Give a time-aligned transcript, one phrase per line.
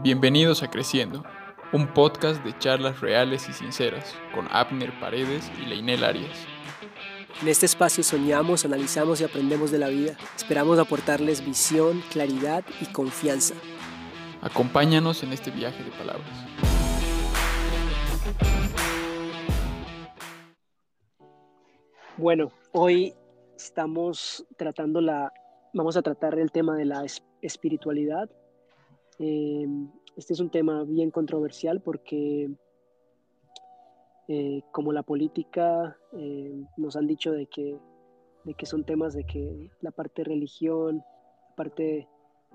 [0.00, 1.24] Bienvenidos a Creciendo,
[1.72, 6.46] un podcast de charlas reales y sinceras con Abner Paredes y Leinel Arias.
[7.42, 10.16] En este espacio soñamos, analizamos y aprendemos de la vida.
[10.36, 13.54] Esperamos aportarles visión, claridad y confianza.
[14.40, 16.28] Acompáñanos en este viaje de palabras.
[22.16, 23.14] Bueno, hoy
[23.56, 25.32] estamos tratando la,
[25.74, 27.04] vamos a tratar el tema de la
[27.42, 28.30] espiritualidad
[29.18, 32.50] Em, este es un tema bien controversial porque
[34.28, 37.78] eh, como la política em, nos han dicho de que,
[38.44, 42.08] de que son temas de que la parte de religión, la parte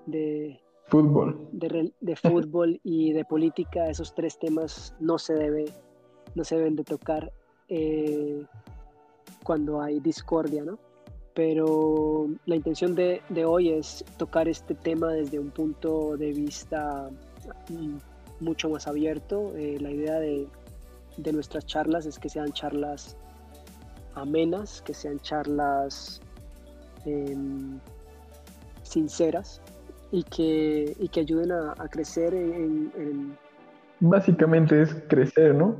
[0.06, 5.64] de fútbol, de, fútbol y de política, esos tres temas no se, debe,
[6.34, 7.32] no se deben de tocar
[7.68, 8.44] eh,
[9.42, 10.78] cuando hay discordia, ¿no?
[11.34, 17.10] Pero la intención de, hoy es tocar este tema desde un punto de vista
[17.68, 17.96] mm,
[18.40, 19.52] mucho más abierto.
[19.56, 20.46] Eh, la idea de,
[21.32, 23.16] nuestras charlas es que sean charlas
[24.14, 26.20] amenas, que sean charlas
[27.04, 27.80] em,
[28.82, 29.60] sinceras
[30.12, 33.36] y que, que ayuden a, crecer en,
[34.00, 35.76] Básicamente es crecer, ¿no?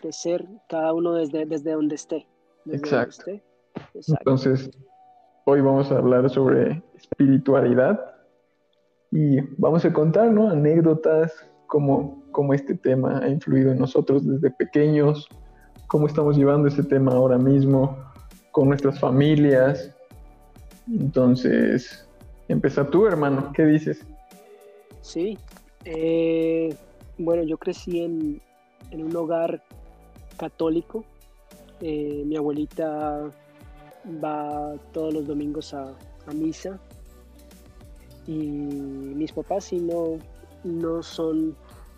[0.00, 2.26] Crecer, cada uno desde, desde donde esté.
[2.66, 3.40] Exacto.
[4.06, 4.70] Entonces,
[5.44, 7.98] hoy vamos a hablar sobre espiritualidad
[9.10, 10.48] y vamos a contar ¿no?
[10.48, 11.32] anécdotas,
[11.66, 15.28] cómo, cómo este tema ha influido en nosotros desde pequeños,
[15.88, 17.98] cómo estamos llevando este tema ahora mismo
[18.52, 19.92] con nuestras familias.
[20.86, 22.08] Entonces,
[22.46, 24.06] empieza tú, hermano, ¿qué dices?
[25.00, 25.38] Sí,
[25.84, 26.74] eh,
[27.16, 28.40] bueno, yo crecí en,
[28.90, 29.62] en un hogar
[30.36, 31.04] católico.
[31.80, 33.30] Eh, mi abuelita
[34.22, 35.94] va todos los domingos a,
[36.34, 36.78] misa
[38.26, 40.18] y mis papás sí no,
[40.62, 41.56] no son,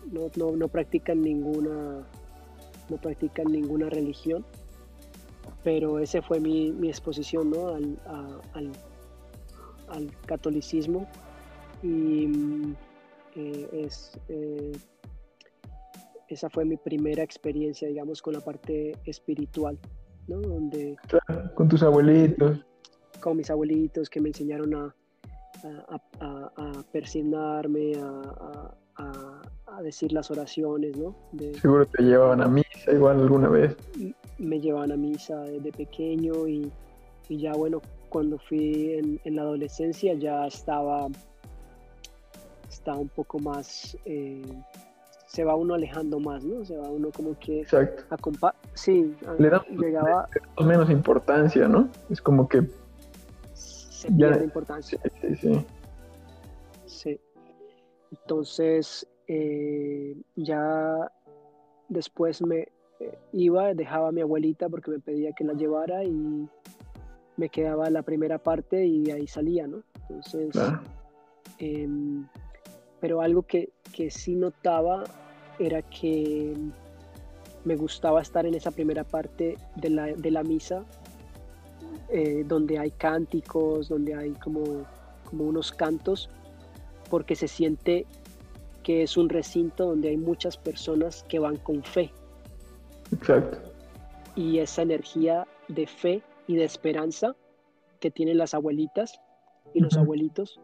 [0.09, 2.07] no, no, practican ninguna,
[2.89, 4.45] no practican ninguna religión,
[5.65, 7.67] pero ese fue mi, exposición ¿no?
[7.67, 7.99] al,
[9.89, 11.05] al, catolicismo
[11.83, 12.29] y
[13.35, 14.71] eh, es, eh,
[16.29, 19.77] esa fue mi primera experiencia, digamos, con la parte espiritual.
[20.39, 20.97] Donde,
[21.55, 22.59] con tus abuelitos.
[23.19, 24.95] Con mis abuelitos que me enseñaron a,
[26.19, 28.75] a, a, persignarme, a,
[29.83, 31.15] decir las oraciones, ¿no?
[31.59, 33.75] Seguro te llevaban a misa igual alguna vez.
[34.37, 36.71] Me llevaban a misa desde pequeño y,
[37.29, 41.07] ya bueno, cuando fui en, la adolescencia ya estaba,
[42.69, 43.97] estaba un poco más...
[44.05, 44.43] Eh,
[45.31, 46.65] se va uno alejando más, ¿no?
[46.65, 47.61] Se va uno como que...
[47.61, 48.03] Exacto.
[48.73, 50.27] sí, le llegaba...
[50.61, 51.87] menos importancia, ¿no?
[52.09, 52.67] Es como que...
[53.53, 54.99] Se pierde importancia.
[55.21, 55.65] Sí, sí,
[56.85, 57.19] sí.
[58.11, 61.09] Entonces, eh, ya
[61.87, 62.67] después me
[62.99, 66.49] eh, iba, dejaba a mi abuelita porque me pedía que la llevara y
[67.37, 69.81] me quedaba la primera parte y ahí salía, ¿no?
[70.09, 70.61] Entonces...
[71.57, 72.27] Em,
[73.01, 75.03] pero algo que, que sí notaba
[75.59, 76.55] era que
[77.65, 80.85] me gustaba estar en esa primera parte de la, de la misa,
[82.09, 84.85] eh, donde hay cánticos, donde hay como,
[85.25, 86.29] como unos cantos,
[87.09, 88.05] porque se siente
[88.83, 92.11] que es un recinto donde hay muchas personas que van con fe.
[93.11, 93.59] Exacto.
[94.35, 97.35] Y esa energía de fe y de esperanza
[97.99, 99.19] que tienen las abuelitas
[99.73, 100.59] y los abuelitos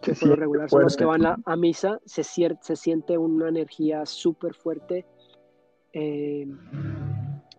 [0.00, 4.06] que por lo regular son los que van a, misa, se, se, siente una energía
[4.06, 5.06] súper fuerte.
[5.92, 6.46] Eh,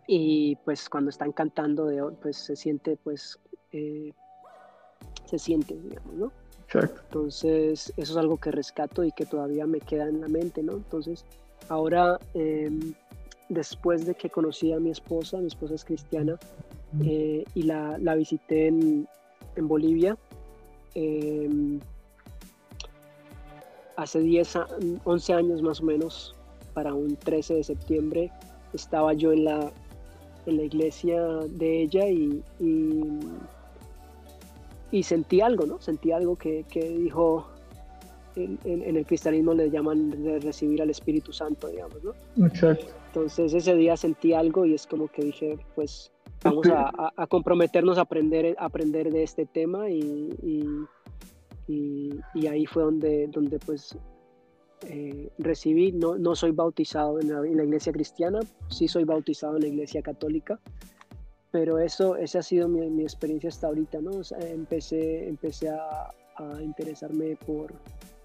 [0.07, 1.89] y pues cuando están cantando,
[2.21, 3.39] pues se siente, pues,
[3.71, 4.13] eh,
[5.25, 6.31] se siente, digamos, ¿no?
[6.65, 7.01] Exacto.
[7.05, 10.73] Entonces, eso es algo que rescato y que todavía me queda en la mente, ¿no?
[10.73, 11.25] Entonces,
[11.67, 12.93] ahora, em,
[13.49, 16.37] después de que conocí a mi esposa, mi esposa es cristiana,
[17.03, 19.07] eh, y la, la visité en,
[19.55, 20.17] en Bolivia,
[20.95, 21.79] eh,
[23.97, 24.59] hace 10,
[25.03, 26.33] 11 años más o menos,
[26.73, 28.31] para un 13 de septiembre,
[28.73, 29.71] estaba yo en la,
[30.45, 32.43] en la iglesia de ella y,
[34.91, 35.81] y, sentí algo, ¿no?
[35.81, 37.47] Sentí algo que, dijo,
[38.35, 42.13] en, el cristianismo le llaman de recibir al Espíritu Santo, digamos, ¿no?
[42.45, 42.93] Exacto.
[43.07, 46.11] Entonces ese día sentí algo y es como que dije, pues
[46.43, 50.63] vamos a, comprometernos a aprender, a aprender de este tema y y,
[51.67, 53.97] ahí fue donde, donde pues
[54.87, 59.67] eh, recibí, no, no soy bautizado en la, iglesia cristiana, sí soy bautizado en la
[59.67, 60.59] iglesia católica,
[61.51, 64.11] pero eso, esa ha sido mi, mi experiencia hasta ahorita, ¿no?
[64.39, 67.73] empecé, empecé a, a, interesarme por,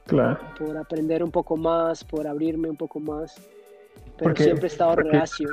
[0.06, 0.38] Claro.
[0.59, 3.37] Por aprender un poco más, por abrirme un poco más.
[4.19, 5.49] Pero siempre he estado reacio.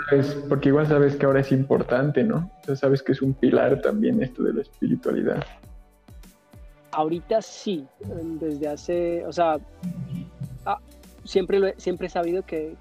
[0.47, 2.51] porque igual sabes que ahora es importante, ¿no?
[2.61, 5.43] O sea, sabes que es un pilar también esto de la espiritualidad.
[6.91, 7.87] Ahorita sí,
[8.39, 9.57] desde hace, o sea,
[10.65, 10.79] ah,
[11.23, 12.75] siempre, lo siempre he sabido que,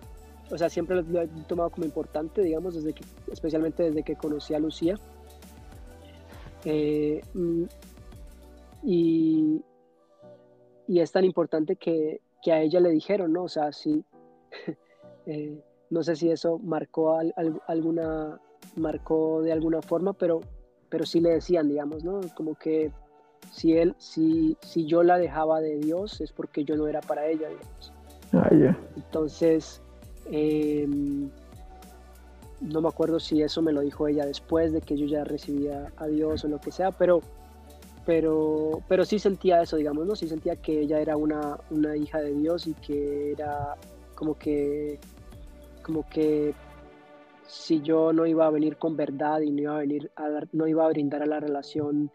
[0.51, 2.95] o sea, siempre lo, he tomado como importante, digamos, desde
[3.31, 4.97] especialmente desde que conocí a Lucía.
[6.65, 7.65] Eh, mm,
[8.85, 9.63] y,
[10.87, 13.45] y es tan importante que, que, a ella le dijeron, ¿no?
[13.45, 14.05] O sea, sí,
[15.27, 17.19] eh, no sé si eso marcó
[17.67, 18.41] alguna,
[18.77, 20.41] marcó de alguna forma, pero,
[20.89, 22.21] pero sí le decían, digamos, ¿no?
[22.35, 22.91] Como que
[23.53, 27.27] si él, si, si yo la dejaba de Dios es porque yo no era para
[27.27, 27.93] ella, digamos.
[28.33, 28.49] Ah,
[28.97, 29.81] Entonces,
[30.31, 31.31] em,
[32.61, 35.93] no me acuerdo si eso me lo dijo ella después de que yo ya recibía
[35.97, 37.21] a Dios o lo que sea, pero,
[38.05, 40.15] pero, pero sí sentía eso, digamos, ¿no?
[40.15, 43.77] Sí sentía que ella era una, una hija de Dios y que era
[44.15, 44.99] como que,
[45.83, 46.55] como que
[47.47, 50.67] si yo no iba a venir con verdad y no iba a venir a no
[50.67, 52.11] iba a brindar a la relación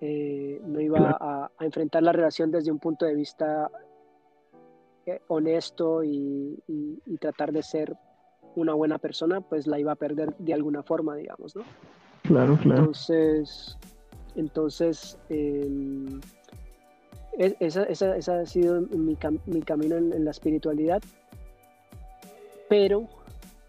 [0.00, 3.70] eh, no iba a, enfrentar la relación desde un punto de vista
[5.06, 6.62] eh, honesto y,
[7.20, 7.96] tratar de ser
[8.54, 11.62] una buena persona, pues la iba a perder de alguna forma, digamos, ¿no?
[12.22, 12.80] Claro, claro.
[12.80, 13.76] Entonces,
[14.36, 16.20] entonces em,
[17.38, 21.02] e, esa, ha sido mi, camino en, la espiritualidad,
[22.68, 23.08] pero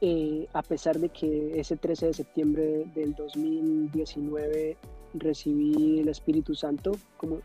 [0.02, 4.78] eh, a pesar de que ese 13 de septiembre del 2019
[5.14, 7.40] recibí el Espíritu Santo, como,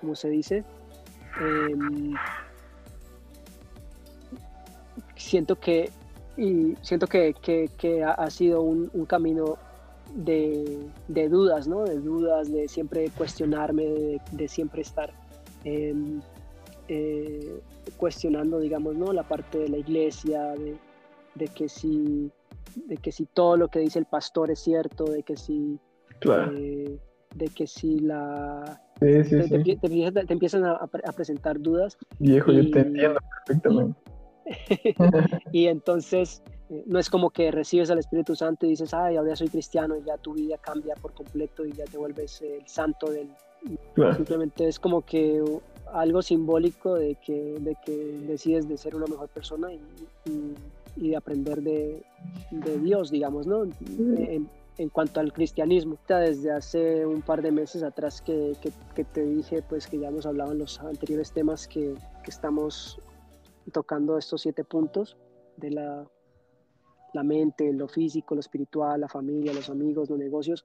[0.00, 0.64] como se dice.
[1.40, 2.14] Em,
[5.16, 5.90] siento que,
[6.36, 7.34] y siento que,
[8.04, 9.56] ha, sido un, camino
[10.14, 11.84] de, dudas, ¿no?
[11.84, 15.12] De dudas, de siempre cuestionarme, de, siempre estar
[15.64, 16.20] em,
[16.88, 17.60] eh,
[17.96, 19.12] cuestionando, digamos, ¿no?
[19.12, 20.54] La parte de la iglesia,
[21.34, 22.30] de, que si
[22.74, 25.78] de que si todo lo que dice el pastor es cierto, de que si
[26.24, 26.98] eh,
[27.34, 28.80] de que si la...
[29.00, 29.20] te,
[30.28, 30.86] empiezan a,
[31.16, 31.96] presentar dudas.
[32.18, 33.98] Viejo, yo te entiendo perfectamente.
[35.52, 39.36] y entonces eh, no es como que recibes al Espíritu Santo y dices, ay, ahora
[39.36, 43.10] soy cristiano y ya tu vida cambia por completo y ya te vuelves el santo
[43.10, 43.28] del...
[44.16, 45.40] Simplemente es como que
[45.92, 47.94] algo simbólico de que, de que
[48.26, 49.80] decides de ser una mejor persona y,
[50.96, 52.02] y, de aprender de,
[52.50, 53.62] de, Dios, digamos, ¿no?
[53.62, 54.48] en
[54.92, 55.98] cuanto al cristianismo.
[56.08, 58.56] Desde hace un par de meses atrás que,
[58.94, 62.98] que, te dije, pues que ya hemos hablado en los anteriores temas que, que estamos
[63.72, 65.16] tocando estos siete puntos
[65.56, 66.04] de la,
[67.12, 70.64] la mente, lo físico, lo espiritual, la familia, los amigos, los negocios,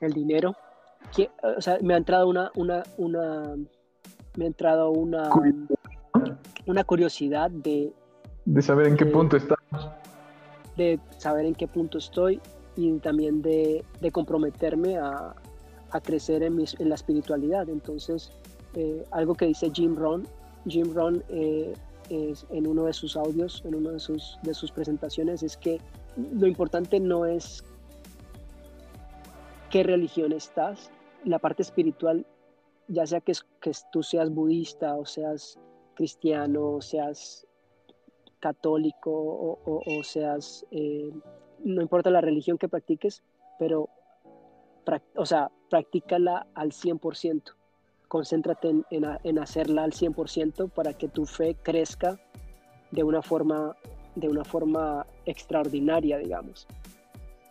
[0.00, 0.54] el dinero.
[1.14, 3.56] Que, o sea, me ha entrado una, una, una,
[4.36, 5.30] me ha entrado una,
[6.66, 7.92] una curiosidad de...
[8.44, 9.88] De saber en qué punto estamos.
[10.76, 12.40] De saber en qué punto estoy
[12.76, 15.34] y también de, comprometerme a,
[16.02, 17.68] crecer en, la espiritualidad.
[17.68, 18.32] Entonces,
[18.74, 20.26] eh, algo que dice Jim Ron,
[20.66, 21.72] Jim Ron eh,
[22.10, 25.80] en uno de sus audios, en una de sus, presentaciones, es que
[26.16, 27.64] lo importante no es
[29.70, 30.90] qué religión estás,
[31.24, 32.26] la parte espiritual,
[32.88, 33.32] ya sea que,
[33.92, 35.58] tú seas budista o seas
[35.94, 37.46] cristiano, o seas
[38.40, 41.10] católico o, o, seas eh,
[41.64, 43.22] no importa la religión que practiques,
[43.58, 43.88] pero,
[45.16, 47.54] o sea, practícala al 100%.
[48.08, 52.20] Concéntrate en, en, hacerla al 100% para que tu fe crezca
[52.90, 53.76] de una forma,
[54.14, 56.68] de una forma extraordinaria, digamos.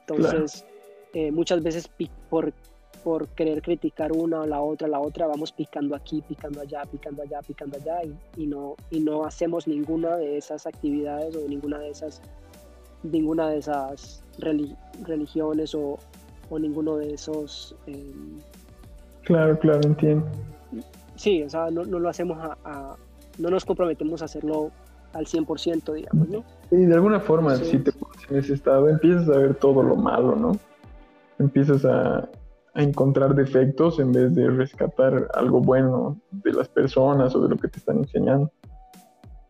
[0.01, 0.65] Entonces,
[1.13, 1.89] eh, muchas veces
[2.29, 2.53] por,
[3.03, 7.23] por querer criticar una o la otra, la otra, vamos picando aquí, picando allá, picando
[7.23, 8.01] allá, picando allá,
[8.37, 12.21] y, no, y no hacemos ninguna de esas actividades o ninguna de esas
[13.03, 15.99] ninguna de esas religiones o,
[16.49, 17.75] o, ninguno de esos...
[17.87, 18.39] Em,
[19.23, 20.25] claro, claro, entiendo.
[21.15, 22.95] Sí, o sea, no, no lo hacemos a,
[23.37, 24.71] No nos comprometemos a hacerlo
[25.13, 26.43] al 100%, digamos, ¿no?
[26.69, 29.95] Sí, de alguna forma, si te pones en ese estado, empiezas a ver todo lo
[29.95, 30.57] malo, ¿no?
[31.37, 32.27] Empiezas a,
[32.73, 37.57] a encontrar defectos en vez de rescatar algo bueno de las personas o de lo
[37.57, 38.51] que te están enseñando.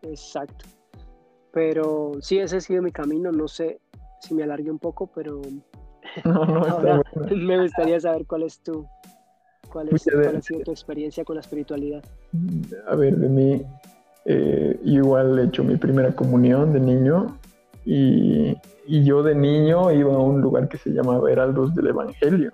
[0.02, 0.66] Exacto.
[1.54, 3.32] Pero sí, ese ha sido mi camino.
[3.32, 3.80] No sé
[4.20, 5.42] si me alargué un poco, pero
[6.26, 8.86] ahora me gustaría saber cuál es tu,
[9.72, 12.04] cuál, es, cuál ha sido tu experiencia con la espiritualidad.
[12.88, 13.62] A ver, de mí,
[14.26, 17.38] eh, igual he hecho mi primera comunión de niño
[17.86, 18.58] y,
[18.88, 22.52] y, yo de niño iba a un lugar que se llamaba Heraldos del Evangelio.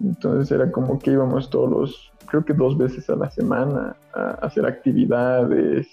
[0.00, 4.30] Entonces era como que íbamos todos los, creo que dos veces a la semana a
[4.46, 5.86] hacer actividades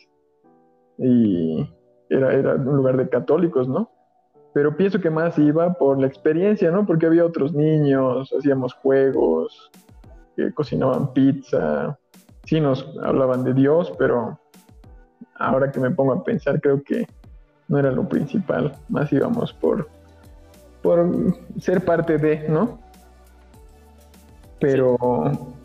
[0.98, 1.68] y
[2.10, 3.90] era, era un lugar de católicos, ¿no?
[4.54, 6.86] Pero pienso que más iba por la experiencia, ¿no?
[6.86, 9.70] Porque había otros niños, hacíamos juegos,
[10.36, 11.98] que cocinaban pizza,
[12.46, 14.40] sí nos hablaban de Dios, pero
[15.36, 17.08] ahora que me pongo a pensar creo que
[17.68, 19.90] no era lo principal, más íbamos por,
[20.82, 21.06] por
[21.60, 22.80] ser parte de, ¿no?
[24.60, 24.98] Pero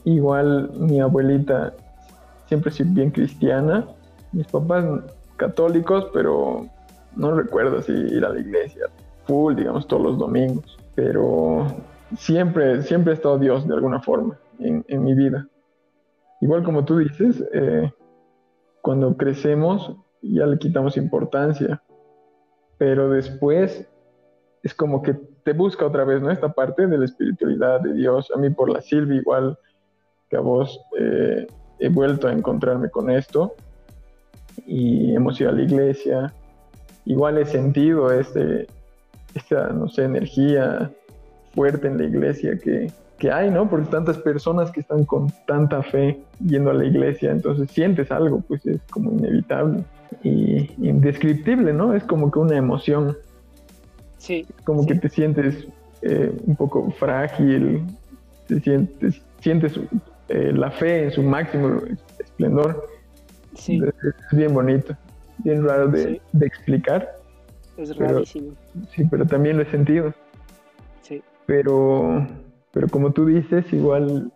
[0.04, 1.72] igual mi abuelita
[2.46, 3.86] siempre fue bien cristiana,
[4.32, 4.84] mis papás
[5.42, 6.66] católicos, pero
[7.16, 8.86] no recuerdo si ir a la iglesia
[9.24, 11.66] full, digamos, todos los domingos, pero
[12.16, 15.48] siempre, siempre ha estado Dios de alguna forma en, mi vida.
[16.40, 17.90] Igual como tú dices, eh,
[18.82, 21.82] cuando crecemos ya le quitamos importancia,
[22.78, 23.88] pero después
[24.62, 26.30] es como que te busca otra vez, ¿no?
[26.30, 28.30] Esta parte de la espiritualidad de Dios.
[28.32, 29.58] A mí por la Silvia igual
[30.30, 31.48] que a vos eh,
[31.80, 33.56] he vuelto a encontrarme con esto
[34.66, 36.32] y hemos ido a la iglesia.
[37.04, 38.66] Igual he sentido este,
[39.34, 40.90] esta, no sé, energía
[41.54, 43.68] fuerte en la iglesia que, que hay, ¿no?
[43.68, 48.40] Porque tantas personas que están con tanta fe yendo a la iglesia, entonces sientes algo,
[48.46, 49.84] pues es como inevitable
[50.22, 51.94] y indescriptible, ¿no?
[51.94, 53.16] Es como que una emoción
[54.22, 54.46] Sí.
[54.62, 55.66] Como que te sientes
[56.02, 57.82] eh, un poco frágil,
[58.46, 59.72] te sientes, sientes
[60.28, 61.80] eh, la fe en su máximo
[62.20, 62.86] esplendor.
[63.54, 63.80] Sí.
[63.82, 64.96] Es bien bonito,
[65.38, 67.08] bien raro de, explicar.
[67.76, 68.52] Es rarísimo.
[68.90, 70.12] Sí, pero también lo he sentido.
[71.02, 71.22] Sí.
[71.46, 72.26] Pero,
[72.72, 74.32] pero como tú dices, igual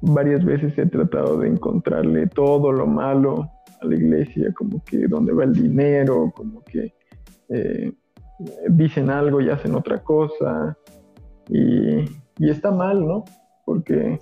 [0.00, 5.32] varias veces he tratado de encontrarle todo lo malo a la iglesia, como que dónde
[5.32, 6.94] va el dinero, como que
[7.48, 7.92] eh,
[8.68, 10.76] dicen algo y hacen otra cosa.
[11.48, 12.04] Y,
[12.38, 13.24] está mal, ¿no?
[13.64, 14.18] Porque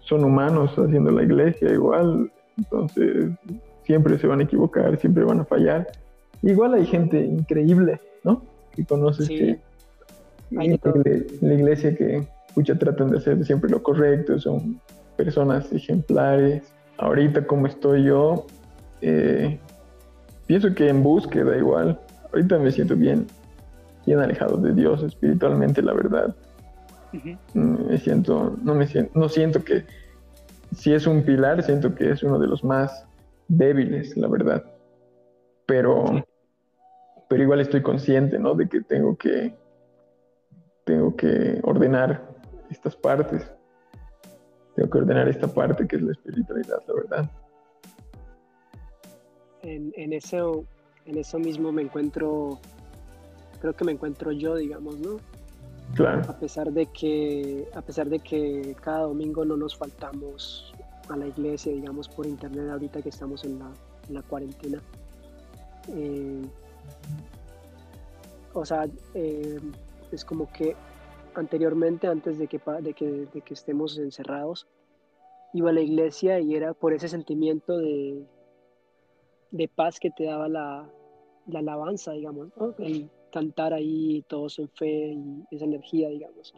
[0.00, 2.32] son humanos haciendo la iglesia igual.
[2.62, 3.30] Entonces,
[3.84, 5.90] siempre se van a equivocar, siempre van a fallar.
[6.42, 8.42] Igual hay gente increíble, ¿no?
[8.74, 9.58] Que conoces que
[10.50, 10.64] la,
[11.40, 14.80] la iglesia que escucha tratan de hacer siempre lo correcto, son
[15.16, 16.72] personas ejemplares.
[16.98, 18.46] Ahorita como estoy yo,
[19.00, 19.58] eh,
[20.46, 21.98] pienso que en búsqueda igual,
[22.32, 23.26] ahorita me siento bien,
[24.06, 26.34] bien alejado de Dios espiritualmente, la verdad.
[27.54, 29.84] Mm, me siento, no me siento, no siento que
[30.74, 33.06] si es un pilar, siento que es uno de los más
[33.48, 34.64] débiles, la verdad.
[35.66, 36.24] Pero,
[37.28, 38.54] pero igual estoy consciente, ¿no?
[38.54, 39.54] De que tengo que,
[40.84, 42.28] tengo que ordenar
[42.70, 43.50] estas partes.
[44.74, 47.30] Tengo que ordenar esta parte que es la espiritualidad, la verdad.
[49.62, 50.66] En, en eso
[51.06, 52.60] en eso mismo me encuentro,
[53.60, 55.16] creo que me encuentro yo, digamos, ¿no?
[56.28, 60.72] A pesar de que, a pesar de que cada domingo no nos faltamos
[61.08, 63.58] a la iglesia, digamos, por internet, ahorita que estamos en
[64.08, 64.80] la, cuarentena.
[65.88, 66.42] Eh,
[68.54, 69.60] o sea, eh,
[70.10, 70.76] es como que
[71.34, 74.66] anteriormente, antes de que, de que, de que estemos encerrados,
[75.52, 78.24] iba a la iglesia y era por ese sentimiento de,
[79.50, 80.90] de paz que te daba la,
[81.54, 82.48] alabanza, digamos,
[83.32, 86.54] cantar ahí todos en fe y esa energía, digamos.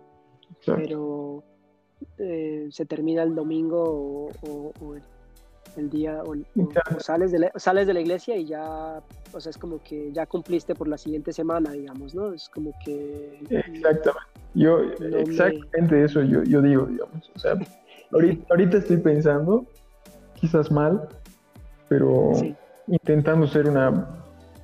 [0.66, 1.44] Pero
[2.18, 4.94] eh, se termina el domingo o,
[5.76, 6.34] el, día, o,
[7.00, 9.02] sales, de la, sales de la iglesia y ya,
[9.32, 12.32] o sea, es como que ya cumpliste por la siguiente semana, digamos, ¿no?
[12.32, 13.40] Es como que...
[13.48, 14.28] Exactamente.
[14.54, 17.30] Yo, exactamente eso yo, yo digo, digamos.
[17.34, 17.54] O sea,
[18.12, 19.66] ahorita, ahorita estoy pensando,
[20.34, 21.08] quizás mal,
[21.88, 22.32] pero
[22.86, 24.08] intentando ser una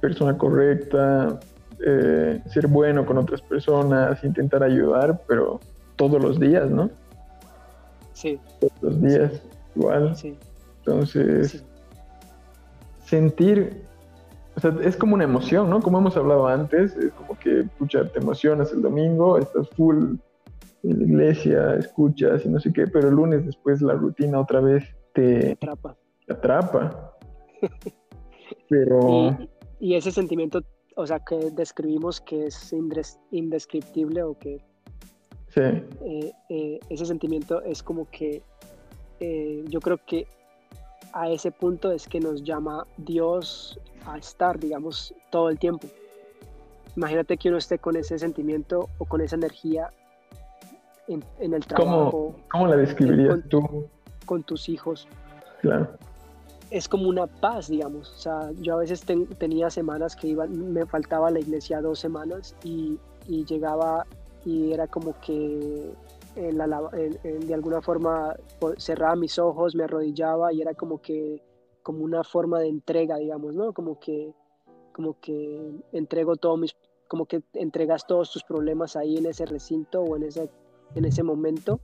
[0.00, 1.40] persona correcta,
[1.84, 5.60] eh, ser bueno con otras personas, intentar ayudar, pero
[5.96, 6.90] todos los días, ¿no?
[8.12, 8.38] Sí.
[8.60, 9.42] Todos los días,
[9.74, 10.16] igual.
[10.16, 10.36] Sí.
[10.78, 11.64] Entonces,
[13.04, 13.82] sentir,
[14.56, 15.80] o sea, es como una emoción, ¿no?
[15.80, 20.16] Como hemos hablado antes, es como que, pucha, te emocionas el domingo, estás full
[20.82, 24.60] en la iglesia, escuchas y no sé qué, pero el lunes después la rutina otra
[24.60, 25.96] vez te atrapa.
[26.26, 27.16] Te atrapa.
[28.68, 29.36] Pero...
[29.80, 30.62] Y, ese sentimiento,
[30.96, 32.74] o sea, que describimos que es
[33.30, 34.60] indescriptible o que...
[35.48, 35.60] Sí.
[35.60, 38.42] Eh, eh, ese sentimiento es como que
[39.18, 40.26] eh, yo creo que
[41.12, 45.88] a ese punto es que nos llama Dios a estar, digamos, todo el tiempo.
[46.96, 49.90] Imagínate que uno esté con ese sentimiento o con esa energía
[51.08, 52.36] en, el trabajo.
[52.52, 53.88] ¿Cómo, la describirías tú?
[54.26, 55.08] Con tus hijos.
[55.62, 55.98] Claro
[56.70, 58.10] es como una paz, digamos.
[58.12, 59.04] O sea, yo a veces
[59.38, 64.06] tenía semanas que iba, me faltaba la iglesia dos semanas y, llegaba
[64.44, 65.94] y era como que
[66.34, 68.34] de alguna forma
[68.78, 71.40] cerraba mis ojos, me arrodillaba y era como que
[71.82, 73.72] como una forma de entrega, digamos, ¿no?
[73.72, 74.32] Como que
[74.92, 80.00] como que entrego todos mis como que entregas todos tus problemas ahí en ese recinto
[80.02, 80.50] o en ese
[80.94, 81.80] en ese momento.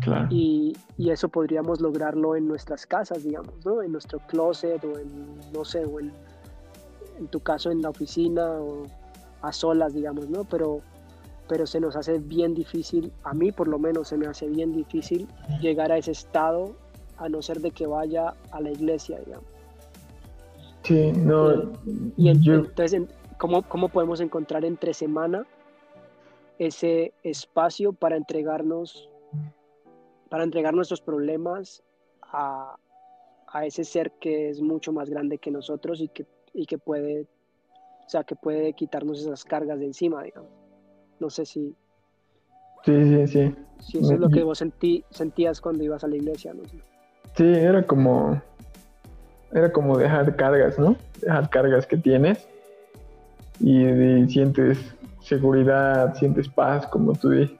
[0.00, 0.28] Claro.
[0.30, 3.82] Y, y, eso podríamos lograrlo en nuestras casas, digamos, ¿no?
[3.82, 6.12] En nuestro closet o en, no sé, o en,
[7.18, 8.84] en tu caso en la oficina o
[9.42, 10.44] a solas, digamos, ¿no?
[10.44, 10.82] Pero
[11.48, 14.72] pero se nos hace bien difícil, a mí por lo menos se me hace bien
[14.72, 15.26] difícil
[15.60, 16.76] llegar a ese estado
[17.16, 19.46] a no ser de que vaya a la iglesia, digamos.
[20.82, 21.72] Sí, no.
[22.16, 23.02] Y, entonces,
[23.38, 25.46] ¿cómo, ¿cómo podemos encontrar entre semana
[26.58, 29.08] ese espacio para entregarnos,
[30.28, 31.82] para entregar nuestros problemas
[32.22, 32.76] a,
[33.52, 37.22] a ese ser que es mucho más grande que nosotros y que, y que puede,
[38.06, 40.50] o sea, que puede quitarnos esas cargas de encima, digamos?
[41.20, 41.74] No sé si...
[42.84, 43.54] Sí, sí, sí.
[43.80, 46.62] Si eso es lo que vos sentí, sentías cuando ibas a la iglesia, ¿no?
[47.34, 48.40] Sí, era como...
[49.50, 50.96] Era como dejar cargas, ¿no?
[51.20, 52.46] Dejar cargas que tienes
[53.60, 54.78] y, sientes
[55.20, 57.56] seguridad, sientes paz, como tú dices.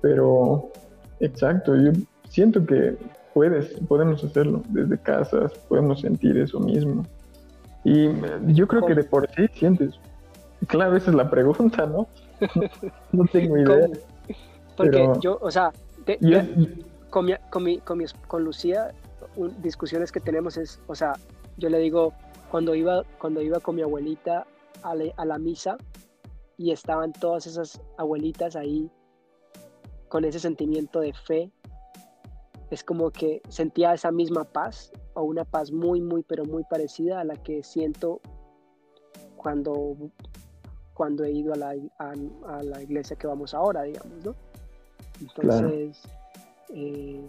[0.00, 0.70] Pero,
[1.20, 1.92] exacto, yo
[2.28, 2.96] siento que
[3.34, 7.04] puedes, podemos hacerlo desde casas, podemos sentir eso mismo.
[7.84, 8.10] Y
[8.52, 9.94] yo creo que de por sí sientes.
[10.66, 12.08] Claro, esa es la pregunta, ¿no?
[13.12, 13.88] no tengo idea.
[14.76, 15.72] Porque yo, o sea,
[17.10, 17.62] con, mi, con,
[17.98, 18.92] mi, con, Lucía,
[19.62, 21.12] discusiones que tenemos es, o sea,
[21.56, 22.12] yo le digo,
[22.50, 24.46] cuando iba, cuando iba con mi abuelita
[24.82, 25.76] a la, a la misa
[26.56, 28.90] y estaban todas esas abuelitas ahí
[30.08, 31.50] con ese sentimiento de fe,
[32.70, 37.20] es como que sentía esa misma paz o una paz muy, muy, pero muy parecida
[37.20, 38.20] a la que siento
[39.36, 39.96] cuando
[40.94, 44.34] cuando he ido a la, a, la iglesia que vamos ahora, digamos, ¿no?
[45.20, 46.02] Entonces,
[46.74, 47.20] eh,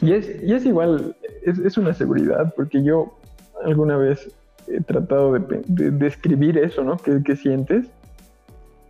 [0.00, 3.16] y, es, y, es, igual, es, es, una seguridad, porque yo
[3.64, 4.34] alguna vez
[4.66, 6.96] he tratado de, describir eso, ¿no?
[6.96, 7.86] ¿Qué, sientes?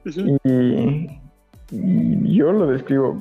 [0.07, 1.21] y,
[1.73, 3.19] y, yo lo describo,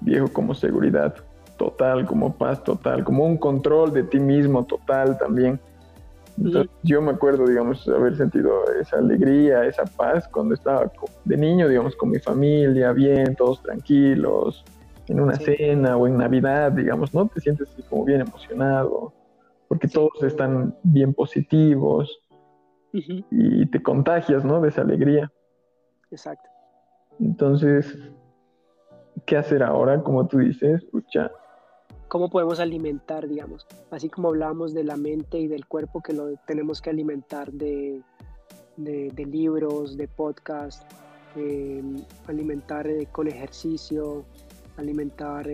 [0.00, 1.14] viejo, como seguridad
[1.58, 5.60] total, como paz total, como un control de ti mismo total también
[6.82, 10.90] yo me acuerdo, digamos, haber sentido esa alegría, esa paz cuando estaba
[11.24, 14.64] de niño, digamos, con mi familia, bien, todos tranquilos,
[15.08, 17.26] en una cena o en Navidad, digamos, ¿no?
[17.28, 19.12] Te sientes como bien emocionado,
[19.68, 22.20] porque todos están bien positivos
[22.92, 24.60] y te contagias, ¿no?
[24.60, 25.30] De esa alegría.
[26.10, 26.48] Exacto.
[27.20, 27.98] Entonces,
[29.26, 30.02] ¿qué hacer ahora?
[30.02, 31.30] Como tú dices, escucha,
[32.10, 36.34] cómo podemos alimentar, digamos, así como hablábamos de la mente y del cuerpo que lo
[36.44, 38.02] tenemos que alimentar de,
[38.76, 40.82] de, libros, de podcast,
[41.36, 44.24] em, alimentar eh, con ejercicio,
[44.76, 45.46] alimentar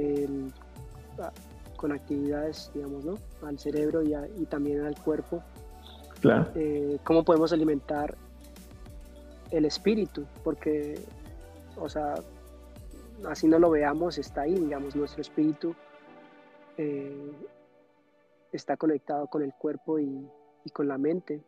[1.21, 1.31] ah,
[1.77, 3.19] con actividades, digamos, ¿no?
[3.47, 5.43] Al cerebro y, y también al cuerpo.
[6.21, 6.51] Claro.
[6.55, 8.17] Eh, ¿Cómo podemos alimentar
[9.51, 10.25] el espíritu?
[10.43, 10.99] Porque,
[11.79, 12.15] o sea,
[13.29, 15.75] así no lo veamos, está ahí, digamos, nuestro espíritu
[16.77, 17.33] eh,
[18.53, 20.29] está conectado con el cuerpo y,
[20.73, 21.43] con la mente.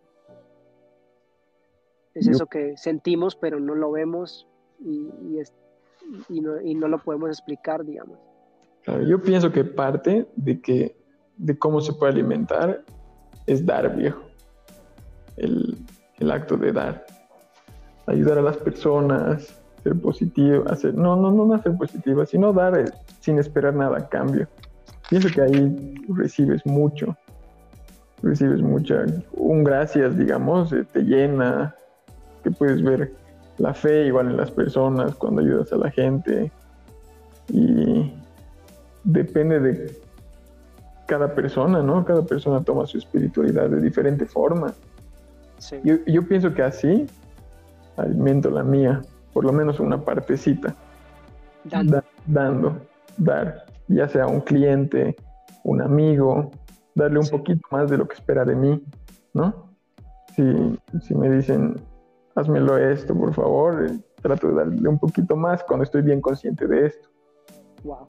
[2.15, 4.47] Es eso que sentimos, pero no lo vemos
[4.81, 5.11] y,
[6.29, 8.19] y, no, lo podemos explicar, digamos.
[9.07, 10.97] yo pienso que parte de que
[11.37, 12.85] de cómo se puede alimentar
[13.47, 14.23] es dar, viejo.
[15.37, 15.79] El,
[16.19, 17.07] el acto de dar.
[18.07, 23.39] Ayudar a las personas, ser positivo, hacer, no, no, no hacer positiva, sino dar sin
[23.39, 24.49] esperar nada a cambio
[25.09, 27.17] pienso que ahí recibes mucho,
[28.23, 31.75] recibes mucha, un gracias, digamos, eh, te llena,
[32.43, 33.13] que puedes ver
[33.59, 36.53] la fe igual en las personas cuando ayudas a la gente
[37.49, 38.13] y
[39.05, 39.99] depende de
[41.07, 42.05] cada persona, ¿no?
[42.05, 44.75] Cada persona toma su espiritualidad de diferente forma.
[45.83, 47.07] Yo, yo pienso que así
[47.97, 49.01] alimento la mía,
[49.39, 50.75] por lo menos una partecita.
[52.27, 52.81] dando,
[53.19, 55.15] dar ya sea un cliente,
[55.63, 56.51] un amigo,
[56.97, 58.83] darle un poquito más de lo que espera de mí,
[59.35, 59.71] ¿no?
[60.35, 60.43] Si,
[61.03, 61.77] si me dicen,
[62.35, 66.67] házmelo esto, por favor, eh, trato de darle un poquito más cuando estoy bien consciente
[66.67, 67.09] de esto.
[67.85, 68.07] Wow.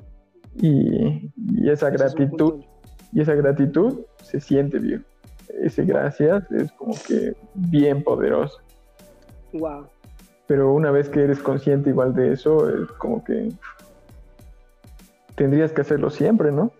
[0.56, 2.64] Y, y esa gratitud,
[3.14, 5.06] y esa gratitud se siente bien.
[5.62, 8.58] Ese gracias es como que bien poderoso.
[9.54, 9.86] Wow.
[10.50, 13.50] Pero una vez que eres consciente igual de eso, es como que
[15.36, 16.72] tendrías que hacerlo siempre, ¿no?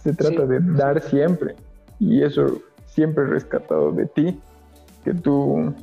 [0.00, 1.56] Se trata de dar siempre.
[1.98, 4.40] Y eso siempre rescatado de ti,
[5.02, 5.74] que tú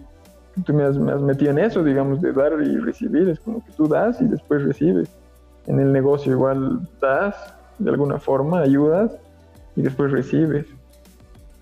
[0.63, 3.27] tú me has, me has metido en eso, digamos, de dar y recibir.
[3.27, 5.09] Es como que tú das y después recibes.
[5.67, 7.35] En el negocio igual das,
[7.79, 9.11] de alguna forma, ayudas
[9.75, 10.67] y después recibes.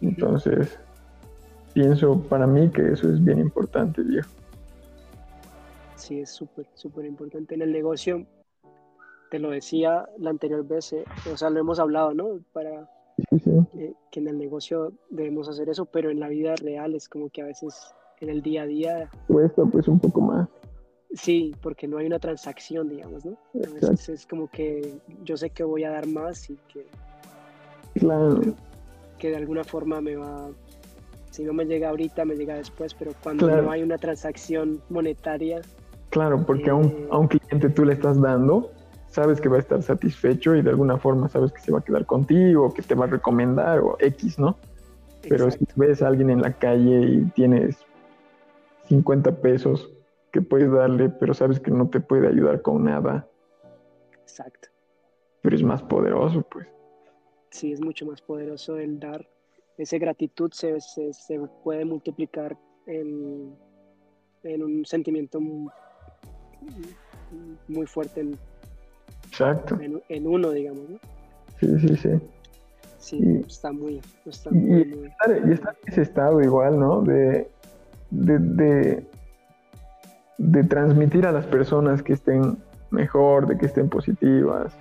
[0.02, 0.78] Entonces,
[1.74, 4.30] pienso para mí que eso es bien importante, viejo.
[6.04, 7.56] Sí, es súper, súper importante.
[7.56, 8.26] En el negocio,
[9.32, 12.42] te lo decía la anterior vez, eh, o sea, lo hemos hablado, ¿no?
[12.52, 12.90] Para
[13.78, 17.30] eh, que en el negocio debemos hacer eso, pero en la vida real es como
[17.30, 19.10] que a veces en el día a día...
[19.28, 20.50] Cuesta pues un poco más.
[21.14, 23.38] Sí, porque no hay una transacción, digamos, ¿no?
[23.56, 26.86] A veces es como que yo sé que voy a dar más y que...
[27.94, 28.42] Claro.
[29.18, 30.50] Que de alguna forma me va...
[31.32, 35.62] Si no me llega ahorita, me llega después, pero cuando no hay una transacción monetaria...
[36.14, 38.72] Claro, porque a, un, a un cliente tú le estás dando,
[39.08, 41.82] sabes que va a estar satisfecho y de alguna forma sabes que se va a
[41.82, 44.56] quedar contigo, que te va a recomendar o X, ¿no?
[45.28, 47.78] Pero si ves a alguien en la calle y tienes
[48.90, 49.92] 50 pesos
[50.32, 53.28] que puedes darle, pero sabes que no te puede ayudar con nada.
[54.22, 54.70] Exacto.
[55.42, 56.68] Pero es más poderoso, pues.
[57.50, 59.28] Sí, es mucho más poderoso el dar.
[59.80, 63.56] Esa gratitud se, se, puede multiplicar en,
[64.44, 65.40] en, un sentimiento
[66.64, 68.38] muy, muy fuerte en,
[69.34, 69.80] Exacto.
[70.10, 71.00] En, uno, digamos, ¿no?
[71.60, 72.10] Sí, sí, sí.
[73.00, 77.02] Sí, está muy, está muy, y, Estar, y estar en ese estado igual, ¿no?
[77.02, 77.50] De,
[78.12, 79.04] de,
[80.38, 82.58] de, transmitir a las personas que estén
[82.92, 84.72] mejor, de que estén positivas.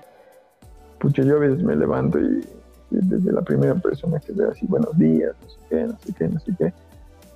[0.99, 2.47] Pucha, yo a veces me levanto y,
[2.91, 6.29] desde la primera persona que veo así, buenos días, no sé qué, no sé qué,
[6.29, 6.73] no sé qué.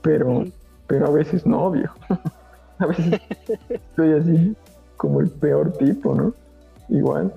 [0.02, 0.44] Pero,
[0.86, 1.98] pero a veces no, viejo.
[2.78, 3.20] a veces
[3.68, 4.56] estoy así
[4.96, 6.34] como el peor tipo, ¿no?
[6.88, 7.32] igual.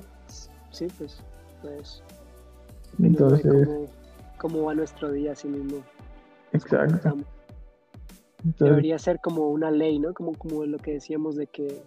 [0.72, 1.22] Sí, pues,
[1.62, 2.04] pues.
[3.02, 3.68] Entonces.
[4.38, 5.84] Cómo, va nuestro día así mismo.
[6.54, 7.18] Exacto.
[8.58, 10.14] Debería ser como una ley, ¿no?
[10.14, 11.84] Como, como lo que decíamos de que,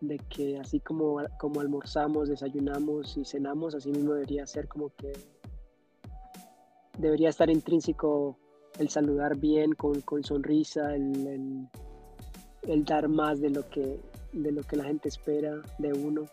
[0.00, 5.12] de que así como, como almorzamos, desayunamos y cenamos, así mismo debería ser como que
[6.96, 8.38] debería estar intrínseco
[8.78, 11.68] el saludar bien, con, con sonrisa, el, el,
[12.66, 14.00] dar más de lo que
[14.34, 16.24] de lo que la gente espera de uno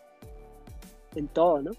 [1.14, 1.70] en todo, ¿no?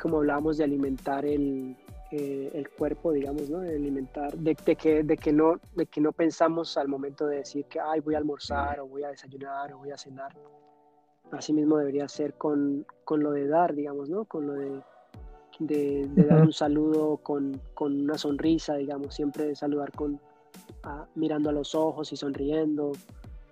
[0.00, 1.76] Como hablábamos de alimentar el,
[2.10, 3.60] eh, el cuerpo, digamos, ¿no?
[3.60, 7.66] De alimentar, de, que, de, que no, de que no pensamos al momento de decir
[7.66, 10.32] que, ay, voy a almorzar o voy a desayunar o voy a cenar.
[11.30, 14.24] Así mismo debería ser con, con lo de dar, digamos, ¿no?
[14.24, 14.80] Con lo de,
[15.58, 20.20] de, dar un saludo con, con, una sonrisa, digamos, siempre saludar con,
[21.14, 22.92] mirando a los ojos y sonriendo,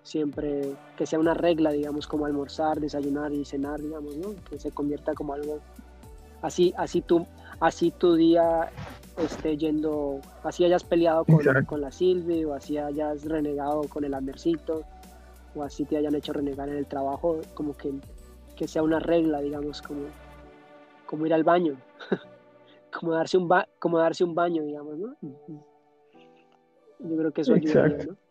[0.07, 4.29] siempre que sea una regla, digamos, como almorzar, desayunar y cenar, digamos, ¿no?
[4.49, 5.59] Que se convierta como algo
[6.41, 7.27] así, así tú,
[7.59, 8.71] así tu día
[9.17, 14.13] esté yendo, así hayas peleado con, con la Silvi o así hayas renegado con el
[14.13, 14.83] Andercito
[15.55, 17.91] o así te hayan hecho renegar en el trabajo, como que,
[18.55, 20.03] que sea una regla, digamos, como,
[21.05, 21.75] como ir al baño,
[22.97, 25.15] como darse un como darse un baño, digamos, ¿no?
[26.99, 28.26] Yo creo que eso ayuda, ¿no?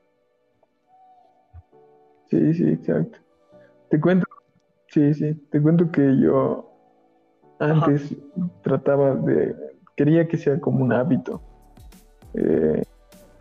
[2.31, 3.19] Sí, sí, exacto.
[3.91, 4.27] Te cuento,
[4.89, 6.73] sí, sí, te cuento que yo
[7.59, 8.15] antes
[8.63, 9.55] trataba de,
[9.97, 11.41] quería que sea como un hábito,
[12.35, 12.83] eh,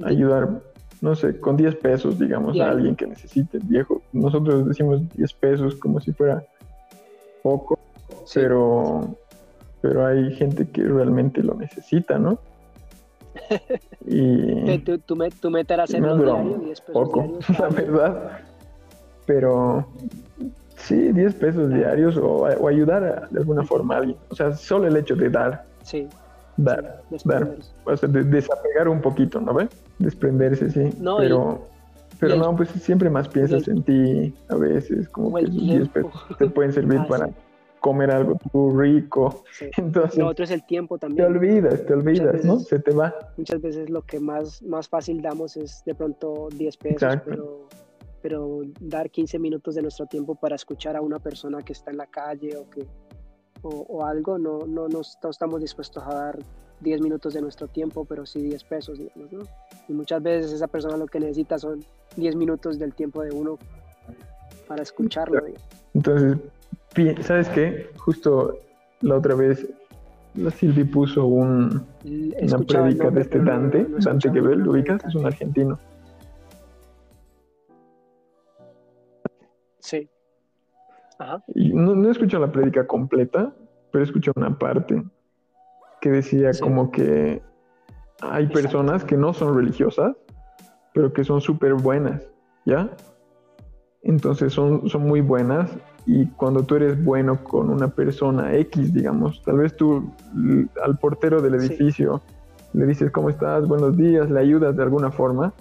[0.03, 0.61] ayudar,
[1.01, 4.01] no sé, con 10 pesos, digamos, a alguien que necesite, viejo.
[4.13, 6.45] Nosotros decimos 10 pesos como si fuera
[7.43, 7.77] poco,
[8.33, 9.15] pero,
[9.81, 12.39] pero hay gente que realmente lo necesita, ¿no?
[14.07, 18.39] y tu, tu, tu meta era hacer diario, 10 pesos poco, la verdad.
[19.25, 19.87] Pero
[20.77, 24.17] sí, 10 pesos diarios o, ayudar de alguna forma a alguien.
[24.29, 25.65] O sea, solo el hecho de dar.
[25.83, 26.07] Sí.
[26.57, 27.55] Dar, dar.
[27.83, 29.69] O sea, de, desapegar un poquito, ¿no ves?
[29.99, 30.89] Desprenderse, sí.
[30.99, 31.67] No, pero,
[32.19, 36.11] pero no, pues siempre más piensas en ti a veces, como que esos 10 pesos
[36.37, 37.29] te pueden servir ah, para
[37.81, 38.39] comer algo
[38.75, 39.43] rico.
[39.77, 41.27] Entonces, lo otro es el tiempo también.
[41.27, 42.59] Te olvidas, te olvidas, ¿no?
[42.59, 43.13] Se te va.
[43.37, 47.67] Muchas veces lo que más, más fácil damos es de pronto 10 pesos, pero
[48.25, 51.97] pero dar 15 minutos de nuestro tiempo para escuchar a una persona que está en
[51.97, 52.83] la calle o, que,
[53.61, 56.39] o, algo, no, no, no, estamos dispuestos a dar
[56.79, 59.43] 10 minutos de nuestro tiempo, pero sí 10 pesos, digamos, ¿no?
[59.87, 61.85] Y muchas veces esa persona lo que necesita son
[62.15, 63.59] 10 minutos del tiempo de uno
[64.67, 65.43] para escucharlo.
[65.93, 66.39] Entonces,
[67.21, 67.91] ¿sabes qué?
[67.97, 68.57] Justo
[69.01, 69.67] la otra vez
[70.33, 75.05] la Silvi puso un, una predica de este Dante, Dante Gebel, ¿lo ubicas?
[75.05, 75.77] Es un argentino.
[81.53, 83.53] Y no, no escucho la prédica completa,
[83.91, 85.03] pero escucho una parte
[86.01, 87.41] que decía como que
[88.21, 90.15] hay personas que no son religiosas,
[90.93, 92.21] pero que son súper buenas
[92.65, 92.89] ¿ya?
[94.03, 95.71] Entonces son, son muy buenas
[96.05, 100.11] y cuando tú eres bueno con una persona X, digamos, tal vez tú
[100.83, 102.21] al portero del edificio
[102.73, 105.53] le dices cómo estás, buenos días, le ayudas de alguna forma,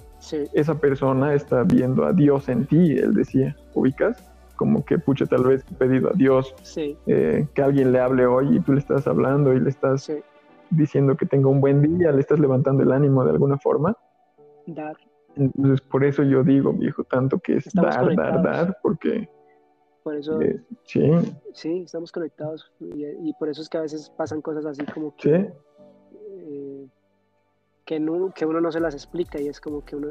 [0.52, 4.22] esa persona está viendo a Dios en ti, él decía, ubicas,
[4.56, 6.54] como que pucha, tal vez pedido a Dios
[7.06, 10.10] eh, que alguien le hable hoy y tú le estás hablando y le estás
[10.70, 13.96] diciendo que tenga un buen día, le estás levantando el ánimo de alguna forma.
[14.66, 14.96] Dar.
[15.36, 19.28] Entonces, por eso yo digo, viejo, tanto que es dar, dar, dar, porque...
[20.02, 20.40] Por eso...
[20.40, 21.10] Eh, sí.
[21.52, 25.52] Sí, estamos conectados y, por eso es que a veces pasan cosas así como que...
[26.30, 26.86] Eh,
[27.84, 30.08] que, no, que uno no se las explica y es como que uno...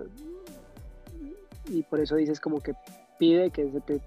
[1.70, 2.74] Y por eso dices como que
[3.18, 4.02] pide que se te,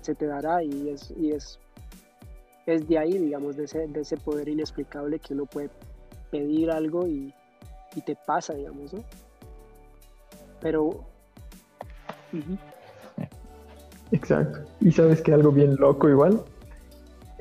[0.00, 1.58] se, te dará y es, y es,
[2.66, 5.70] es de ahí, digamos, de ese, de ese poder inexplicable que uno puede
[6.30, 7.32] pedir algo y,
[7.94, 9.04] y te pasa, digamos, ¿no?
[10.60, 11.04] Pero...
[14.10, 14.60] Exacto.
[14.80, 16.42] Y sabes que algo bien loco igual,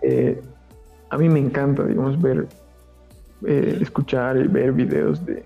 [0.02, 0.42] eh,
[1.10, 2.48] a mí me encanta, digamos, ver,
[3.46, 5.44] eh, escuchar y ver videos de,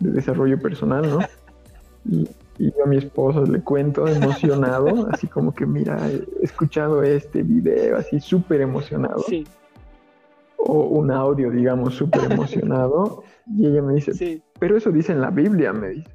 [0.00, 1.18] de desarrollo personal, ¿no?
[2.82, 8.18] A mi esposa le cuento emocionado, así como que, mira, he escuchado este video, así
[8.20, 9.20] súper emocionado.
[9.20, 9.46] Sí.
[10.56, 13.22] O un audio, digamos, súper emocionado.
[13.56, 14.42] y ella me dice, sí.
[14.58, 16.10] pero eso dice en la Biblia, me dice.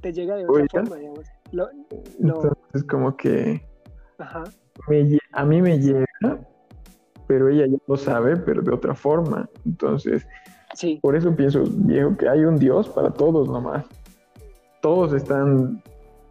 [0.00, 1.26] Te llega de otra forma, digamos.
[2.18, 3.62] Entonces, como que
[4.18, 4.44] Ajá.
[5.32, 6.06] a mí me llega,
[7.26, 9.48] pero ella ya lo sabe, pero de otra forma.
[9.64, 10.26] Entonces,
[11.00, 13.84] por eso pienso, viejo, que hay un Dios para todos nomás.
[14.82, 15.82] Todos están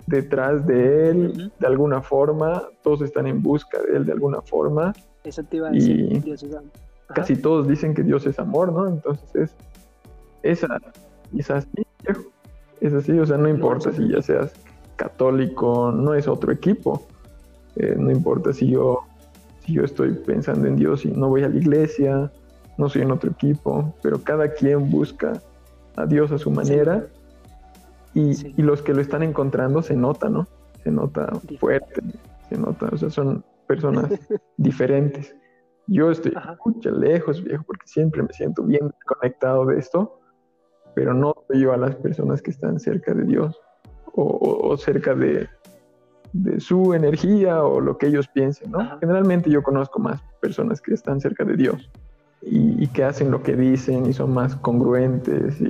[0.05, 4.93] detrás de Él de alguna forma, todos están en busca de Él de alguna forma.
[5.23, 6.69] Eso te iba a decir, Dios es amor.
[7.15, 8.87] Casi todos dicen que Dios es amor, ¿no?
[8.87, 9.55] Entonces es,
[10.43, 10.79] esa,
[11.35, 11.69] es así.
[12.81, 14.53] Es así, o sea, no importa si ya seas
[14.97, 17.07] católico, no es otro equipo.
[17.77, 18.99] Eh, no importa si yo,
[19.59, 22.31] si yo estoy pensando en Dios y no voy a la iglesia,
[22.77, 25.33] no soy en otro equipo, pero cada quien busca
[25.95, 27.05] a Dios a su manera
[28.13, 30.47] y, los que lo están encontrando se nota, ¿no?
[30.83, 32.01] Se nota fuerte,
[32.49, 34.07] se nota, o sea, son personas
[34.57, 35.35] diferentes.
[35.87, 36.33] Yo estoy
[36.65, 40.19] mucho lejos, viejo, porque siempre me siento bien conectado de esto,
[40.93, 43.59] pero no yo a las personas que están cerca de Dios
[44.13, 45.47] o, cerca de,
[46.33, 48.99] de, su energía o lo que ellos piensen, ¿no?
[48.99, 51.89] Generalmente yo conozco más personas que están cerca de Dios
[52.41, 55.61] y, que hacen lo que dicen y son más congruentes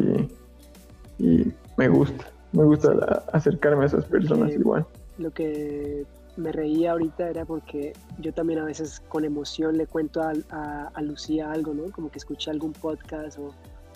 [1.20, 4.86] y, me gusta, me gusta acercarme a esas personas igual.
[5.18, 6.06] Lo que
[6.38, 11.02] me reía ahorita era porque yo también a veces con emoción le cuento a, a,
[11.02, 11.92] Lucía algo, ¿no?
[11.92, 13.54] Como que escuché algún podcast o,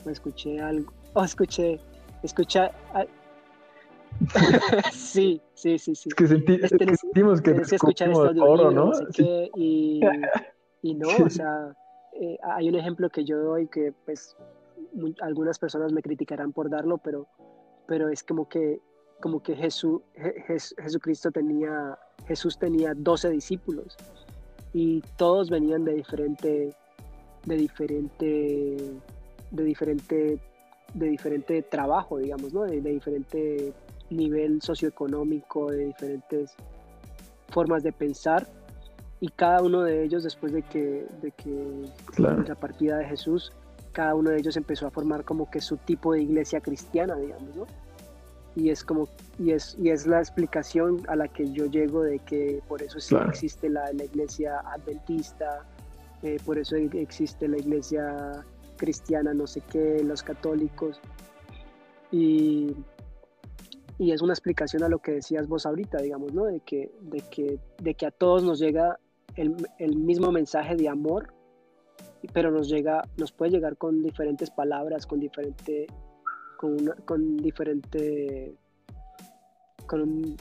[0.09, 1.79] escuché algo, o escuché,
[2.23, 2.71] escucha,
[4.91, 6.09] sí, sí, sí, sí.
[6.09, 6.27] Es que,
[6.95, 8.91] sentimos que, escuchar este audio, ¿no?
[9.55, 10.01] y,
[10.81, 11.75] y, no, o sea,
[12.19, 14.35] eh, hay un ejemplo que yo doy que pues
[15.21, 17.27] algunas personas me criticarán por darlo, pero,
[17.87, 18.81] pero es como que,
[19.21, 20.01] como que Jesús,
[20.77, 23.97] Jesucristo tenía, Jesús tenía 12 discípulos
[24.73, 26.75] y todos venían de diferente,
[27.45, 28.77] de diferente,
[29.51, 30.39] de diferente,
[30.93, 32.63] de diferente trabajo, digamos, ¿no?
[32.63, 33.73] de, de diferente
[34.09, 36.55] nivel socioeconómico, de diferentes
[37.49, 38.47] formas de pensar
[39.19, 41.85] y cada uno de ellos después de que, de que
[42.17, 43.51] la partida de Jesús,
[43.95, 47.55] cada uno de ellos empezó a formar como que su tipo de iglesia cristiana, digamos,
[47.55, 47.65] ¿no?
[48.55, 49.07] Y es como,
[49.39, 52.99] y es, y es la explicación a la que yo llego de que por eso
[52.99, 55.65] sí existe la, la, iglesia adventista,
[56.23, 60.99] eh, por eso existe la iglesia cristiana, no sé qué, los católicos.
[62.11, 62.75] Y,
[63.97, 66.45] y es una explicación a lo que decías vos ahorita, digamos, ¿no?
[66.45, 68.99] De que, de que, de que a todos nos llega
[69.35, 71.33] el, mismo mensaje de amor,
[72.33, 75.87] pero nos llega, nos puede llegar con diferentes palabras, con diferente,
[76.57, 78.55] con, con diferente,
[79.85, 80.35] con,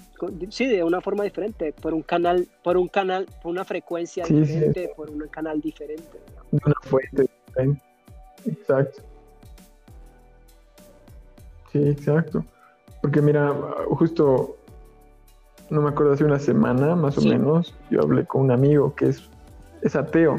[0.50, 4.92] sí, de una forma diferente, por un canal, por un canal, por una frecuencia diferente,
[4.96, 6.20] por un canal diferente.
[6.52, 7.82] Una fuente diferente.
[8.46, 9.02] Exacto.
[11.72, 12.44] Sí, exacto.
[13.02, 13.52] Porque mira,
[13.90, 14.56] justo
[15.70, 19.06] no me acuerdo, hace una semana más o menos, yo hablé con un amigo que
[19.06, 19.28] es,
[19.82, 20.36] es ateo.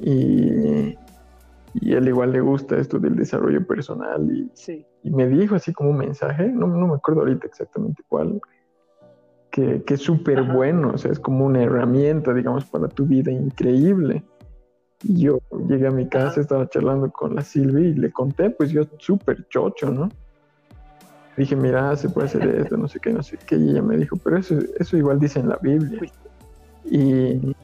[0.00, 0.96] Y,
[1.74, 4.28] y él igual le gusta esto del desarrollo personal.
[4.30, 4.50] Y,
[5.02, 8.40] y me dijo así como un mensaje, no, no, me acuerdo ahorita exactamente cuál,
[9.50, 13.30] que, que es súper bueno, o sea, es como una herramienta, digamos, para tu vida
[13.30, 14.24] increíble.
[15.02, 18.70] Y yo llegué a mi casa, estaba charlando con la Silvia y le conté, pues
[18.70, 20.08] yo súper chocho, ¿no?
[21.36, 23.56] dije, mira, se puede hacer esto, no sé qué, no sé qué.
[23.56, 26.00] Y ella me dijo, pero eso, eso igual dice en la Biblia.
[26.84, 27.54] Y,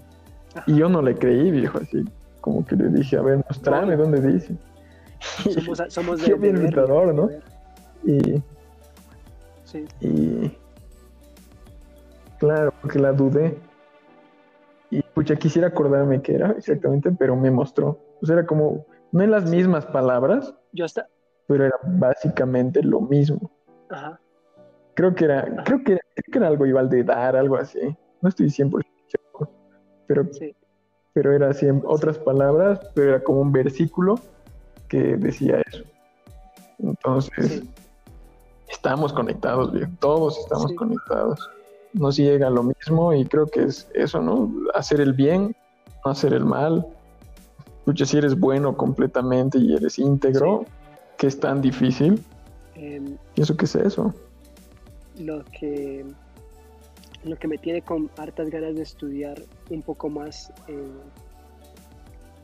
[0.66, 2.04] y yo no le creí, viejo, así
[2.40, 4.56] como que le dije, a ver, mostrame dónde dice.
[5.20, 7.28] Somos, somos de, bien invitador, ¿no?
[8.04, 8.42] Y,
[9.64, 9.86] sí.
[10.00, 10.56] y
[12.38, 13.58] claro, porque la dudé.
[14.90, 17.98] Y pucha, quisiera acordarme qué era exactamente, pero me mostró.
[18.20, 21.06] O sea, era como, no en las mismas palabras, yo hasta...
[21.46, 23.50] pero era básicamente lo mismo.
[23.88, 24.18] Ajá.
[24.94, 27.96] Creo que era, creo que, creo que era algo igual de dar, algo así.
[28.20, 29.50] No estoy 100% seguro,
[30.06, 30.28] pero,
[31.12, 34.20] pero era así en otras palabras, pero era como un versículo
[34.88, 35.84] que decía eso.
[36.78, 37.62] Entonces,
[38.68, 41.50] estamos conectados, bien, todos estamos conectados.
[41.92, 44.52] Nos llega lo mismo y creo que es eso, ¿no?
[44.74, 45.54] Hacer el bien,
[46.04, 46.86] no hacer el mal.
[47.80, 50.64] Escucha, si eres bueno completamente y eres íntegro,
[51.18, 52.22] que es tan difícil.
[52.76, 54.14] Eh, ¿Pienso que es eso?
[55.18, 56.06] Lo que,
[57.24, 60.90] lo que me tiene con hartas ganas de estudiar un poco más eh,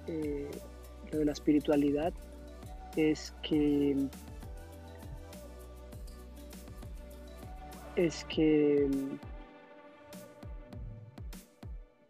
[0.07, 0.51] eh,
[1.12, 2.12] lo de la espiritualidad
[2.97, 3.97] es que
[7.97, 8.89] es que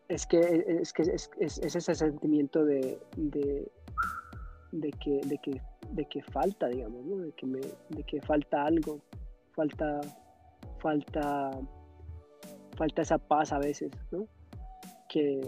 [0.08, 0.40] es que
[0.80, 3.70] es que es, ese sentimiento de, de,
[4.92, 5.60] que de que
[5.92, 7.18] de que falta digamos ¿no?
[7.18, 9.00] de que me, de que falta algo
[9.54, 10.00] falta
[10.78, 11.50] falta
[12.76, 14.26] falta esa paz a veces ¿no?
[15.08, 15.40] que,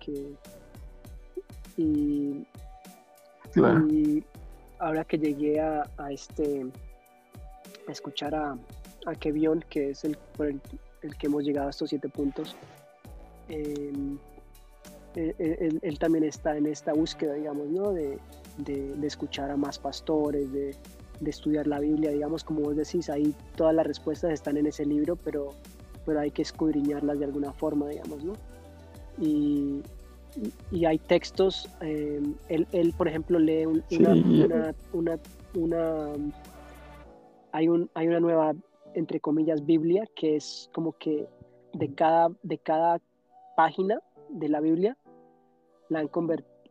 [0.00, 0.34] que
[1.76, 2.46] y
[3.56, 4.24] y
[4.78, 6.66] ahora que llegué a, este,
[7.86, 8.56] a escuchar a,
[9.06, 10.60] a Kevion, que es el, por el,
[11.18, 12.56] que hemos llegado a estos siete puntos,
[13.48, 14.18] em,
[15.16, 17.92] e, e, él, también está en esta búsqueda, digamos, ¿no?
[17.92, 18.18] De,
[18.58, 20.76] de, escuchar a más pastores, de,
[21.20, 24.84] de, estudiar la Biblia, digamos, como vos decís, ahí todas las respuestas están en ese
[24.84, 25.54] libro, pero,
[26.04, 28.32] pero hay que escudriñarlas de alguna forma, digamos, ¿no?
[29.18, 29.82] Y,
[30.70, 35.18] y hay textos, eh, él, por ejemplo lee una, una,
[35.54, 36.12] una,
[37.52, 38.54] hay, un, hay una nueva,
[38.94, 41.26] entre comillas, Biblia, que es como que
[41.72, 43.00] de cada, de cada
[43.56, 44.96] página de la Biblia
[45.88, 46.08] la, han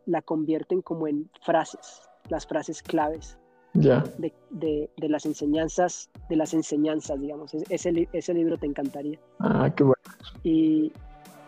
[0.06, 3.38] la convierten como en frases, las frases claves.
[3.74, 7.52] De, de, de, las enseñanzas, de las enseñanzas, digamos.
[7.54, 9.18] Ese, ese libro te encantaría.
[9.38, 10.02] Ah, qué bueno.
[10.42, 10.92] Y,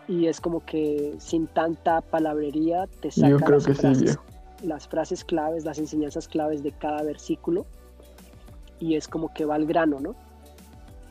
[0.07, 4.19] y es como que sin tanta palabrería te saca las, frases,
[4.63, 7.65] las frases claves, las enseñanzas claves de cada versículo
[8.79, 10.15] y es como que va al grano, ¿no?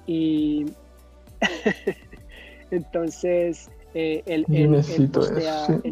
[0.06, 0.66] Y
[2.70, 4.44] entonces eh, él,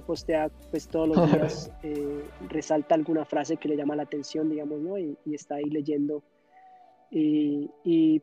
[0.07, 4.81] postea, pues todos los días, eh, resalta alguna frase que le llama la atención, digamos,
[4.81, 4.99] ¿no?
[4.99, 6.23] Y, está ahí leyendo.
[7.11, 8.23] Y, y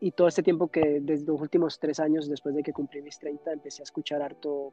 [0.00, 3.18] y todo este tiempo que desde los últimos tres años, después de que cumplí mis
[3.18, 4.72] 30, empecé a escuchar harto,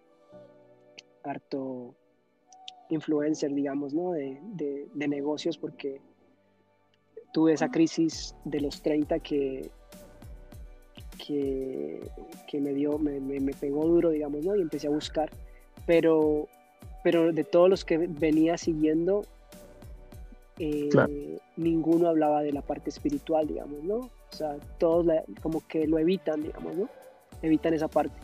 [1.24, 1.96] harto
[2.90, 4.12] influencer, digamos, ¿no?
[4.12, 6.00] De, de, negocios, porque
[7.34, 9.72] tuve esa crisis de los 30 que,
[11.16, 12.02] que,
[12.48, 14.56] que me dio, me, me, pegó duro, digamos, ¿no?
[14.56, 15.30] Y empecé a buscar,
[15.86, 16.48] pero,
[17.04, 19.26] pero de todos los que venía siguiendo,
[20.58, 23.96] eh, ninguno hablaba de la parte espiritual, digamos, ¿no?
[23.96, 25.06] O sea, todos
[25.42, 26.90] como que lo evitan, digamos, ¿no?
[27.42, 28.16] Evitan esa parte.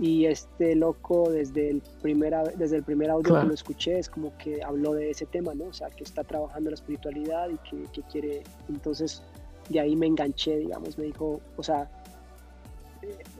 [0.00, 4.36] Y este loco, desde el, primera, desde el primer audio que lo escuché, es como
[4.38, 5.64] que habló de ese tema, ¿no?
[5.64, 8.44] O sea, que está trabajando la espiritualidad y que, quiere.
[8.68, 9.22] Entonces,
[9.68, 11.90] de ahí me enganché, digamos, me dijo, o sea,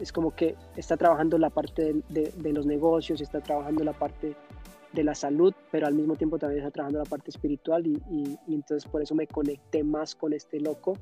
[0.01, 4.37] es como que está trabajando la parte de, los negocios, está trabajando la parte
[4.93, 8.01] de la salud, pero al mismo tiempo también está trabajando la parte espiritual y,
[8.47, 10.95] y entonces por eso me conecté más con este loco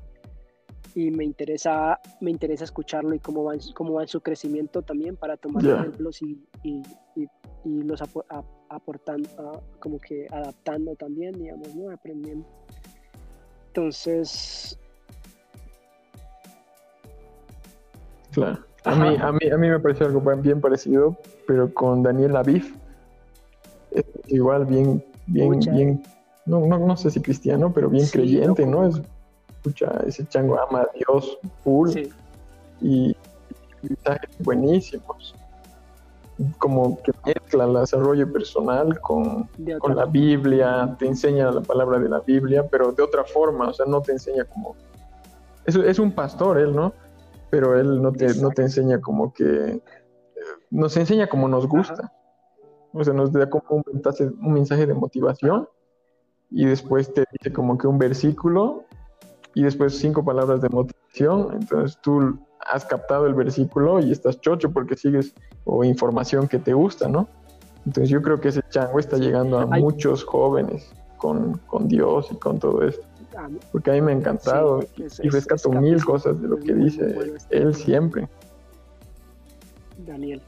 [0.97, 5.15] y me interesa, me interesa escucharlo y cómo va, cómo va en su crecimiento también
[5.15, 6.81] para tomar ejemplos y, y,
[7.15, 8.01] y, los
[8.69, 11.91] aportando, como que adaptando también, digamos, ¿no?
[11.91, 12.47] Aprendiendo.
[13.67, 14.79] Entonces...
[18.37, 18.59] Claro.
[18.83, 21.17] A mí, a, mí, a mí me pareció algo bien parecido,
[21.47, 22.71] pero con Daniel Aviv.
[24.27, 26.03] Igual bien, bien, bien,
[26.45, 28.85] no, no, no, sé si cristiano, pero bien creyente, ¿no?
[28.85, 29.01] Es
[30.05, 31.89] ese chango ama a Dios full
[32.79, 33.15] y
[33.81, 35.33] mensajes buenísimos.
[36.59, 42.07] Como que mezcla el desarrollo personal con, con la Biblia, te enseña la palabra de
[42.07, 44.75] la Biblia, pero de otra forma, o sea, no te enseña como...
[45.65, 46.93] Es, es un pastor él, ¿no?
[47.49, 49.81] Pero él no te, no te enseña como que...
[50.69, 52.13] Nos enseña como nos gusta.
[52.93, 55.67] O sea, nos da como un mensaje, un mensaje de motivación
[56.49, 58.85] y después te dice como que un versículo
[59.53, 62.37] y después cinco palabras de motivación, entonces tú
[62.71, 65.33] has captado el versículo y estás chocho porque sigues
[65.65, 67.27] o información que te gusta, ¿no?
[67.85, 72.35] Entonces yo creo que ese chango está llegando a muchos jóvenes con, con, Dios y
[72.35, 73.05] con todo esto.
[73.71, 77.57] Porque a mí me ha encantado y rescato mil cosas de lo que dice este
[77.57, 78.27] él siempre.
[80.05, 80.41] Daniel,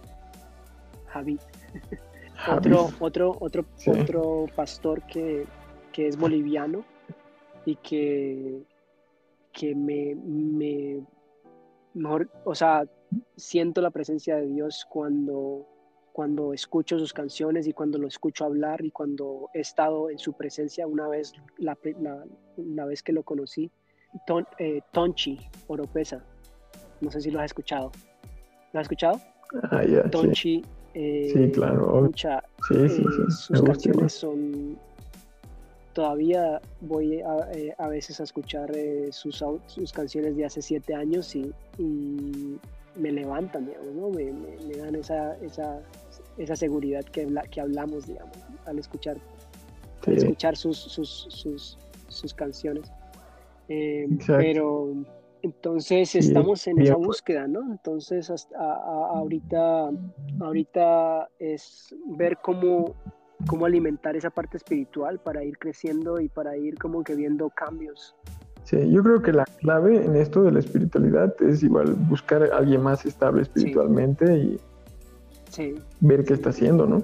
[1.08, 1.40] Javi.
[2.52, 5.46] otro, otro, otro, otro pastor que,
[5.92, 6.84] que es boliviano
[7.66, 8.64] y que,
[9.52, 11.04] que me, me
[11.94, 12.86] mejor, o sea,
[13.36, 15.68] siento la presencia de Dios cuando,
[16.14, 20.34] cuando escucho sus canciones y cuando lo escucho hablar y cuando he estado en su
[20.34, 21.78] presencia una vez, la,
[22.58, 23.72] la, vez que lo conocí,
[24.26, 26.24] Ton, eh, Tonchi Oropesa,
[27.02, 27.92] no sé si lo has escuchado.
[28.74, 29.20] ¿Lo has escuchado?
[29.64, 30.64] Ah, Tonchi.
[30.94, 31.52] Eh, sí.
[31.52, 32.02] claro.
[32.02, 34.78] Mucha, sí, sí, eh, sus canciones son
[35.94, 40.94] todavía voy a, eh, a veces a escuchar eh, sus, sus, canciones de hace siete
[40.94, 41.54] años y,
[43.00, 44.10] me levantan, digamos, ¿no?
[44.10, 45.82] me, me, dan esa, esa,
[46.38, 48.36] esa seguridad que, que hablamos, digamos,
[48.66, 49.18] al escuchar,
[50.06, 51.78] escuchar sus, sus, sus,
[52.08, 52.92] sus canciones.
[53.68, 54.94] Eh, pero
[55.42, 57.62] entonces estamos en esa búsqueda, ¿no?
[57.72, 59.92] Entonces hasta ahorita,
[60.40, 62.96] ahorita es ver cómo
[63.48, 68.16] cómo alimentar esa parte espiritual para ir creciendo y para ir como que viendo cambios.
[68.70, 72.58] Sí, yo creo que la clave en esto de la espiritualidad es igual buscar a
[72.58, 74.60] alguien más estable espiritualmente y
[76.02, 77.02] ver qué está haciendo, ¿no?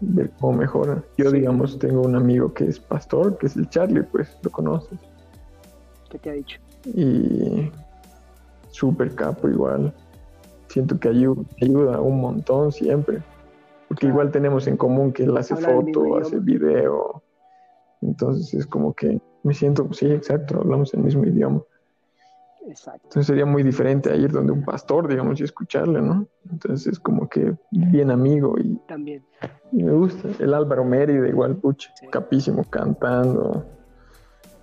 [0.00, 1.02] Ver cómo mejora.
[1.18, 4.96] Yo, digamos, tengo un amigo que es pastor, que es el Charlie, pues lo conoces.
[6.10, 6.60] ¿Qué te ha dicho?
[6.94, 7.68] Y
[8.70, 9.92] súper capo igual.
[10.68, 13.20] Siento que ayuda, ayuda un montón siempre.
[13.88, 17.20] Porque igual tenemos en común que él hace foto, hace video.
[18.00, 21.62] Entonces es como que me siento, sí, exacto, hablamos el mismo idioma.
[22.68, 23.00] Exacto.
[23.04, 26.26] Entonces sería muy diferente a ir donde un pastor, digamos, y escucharle, ¿no?
[26.50, 28.76] Entonces es como que bien amigo y...
[28.88, 29.22] También.
[29.70, 30.28] Y me gusta.
[30.40, 33.64] El Álvaro Mérida, igual, pucha, capísimo, cantando.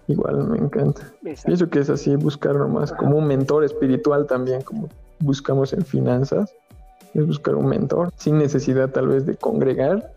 [0.08, 1.02] Igual me encanta.
[1.22, 6.54] Pienso que es así, buscar nomás como un mentor espiritual también, como buscamos en finanzas
[7.14, 10.14] es buscar un mentor sin necesidad tal vez de congregar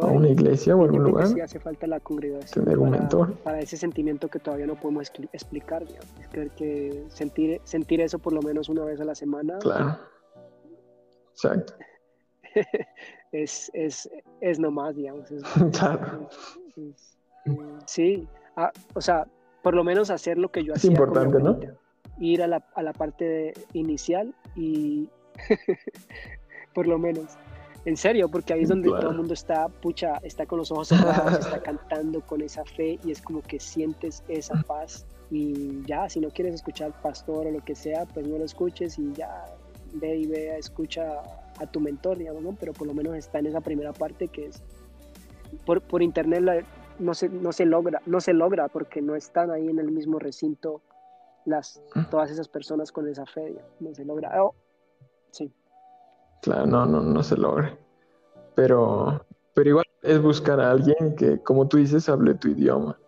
[0.00, 1.28] a una iglesia o algún lugar.
[1.28, 2.64] Sí hace falta la congregación.
[2.64, 3.34] Tener un mentor.
[3.38, 6.08] Para ese sentimiento que todavía no podemos explicar, digamos.
[6.56, 9.58] que sentir, sentir eso por lo menos una vez a la semana.
[9.58, 9.98] Claro.
[11.32, 11.74] Exacto.
[13.32, 14.10] es, es,
[14.40, 15.28] es nomás, digamos.
[15.78, 16.28] claro.
[17.86, 18.26] sí.
[18.56, 19.26] Ah, o sea,
[19.62, 20.90] por lo menos hacer lo que yo hacía.
[20.90, 21.58] Es importante, ¿no?
[22.18, 25.08] Ir a la, a la parte inicial y,
[26.74, 27.36] por lo menos.
[27.84, 30.88] En serio, porque ahí es donde todo el mundo está, pucha, está con los ojos
[30.88, 36.08] cerrados, está cantando con esa fe y es como que sientes esa paz y ya,
[36.08, 39.12] si no quieres escuchar al pastor o lo que sea, pues no lo escuches y
[39.12, 39.44] ya
[39.94, 41.20] ve y ve, escucha
[41.58, 42.56] a tu mentor, digamos, ¿no?
[42.58, 44.62] Pero por lo menos está en esa primera parte que es,
[45.66, 46.64] por, por internet
[46.98, 50.18] no, se, no se logra, no se logra porque no están ahí en el mismo
[50.18, 50.82] recinto
[51.44, 54.42] las, todas esas personas con esa fe, no se logra.
[54.42, 54.54] Oh,
[55.30, 55.52] sí.
[56.44, 57.74] Claro, no, no, no se logra.
[58.54, 59.24] Pero,
[59.54, 62.98] pero igual es buscar a alguien que, como tú dices, hable tu idioma.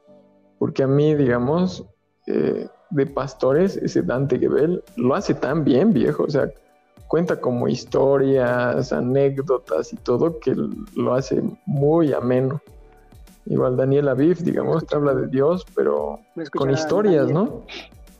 [0.58, 1.84] Porque a mí, digamos,
[2.26, 6.22] eh, de pastores, ese Dante Gebel lo hace tan bien, viejo.
[6.22, 6.50] O sea,
[7.08, 10.56] cuenta como historias, anécdotas y todo, que
[10.94, 12.62] lo hace muy ameno.
[13.44, 16.20] Igual Daniel Aviv, digamos, te habla de Dios, pero
[16.56, 17.64] con historias, ¿no?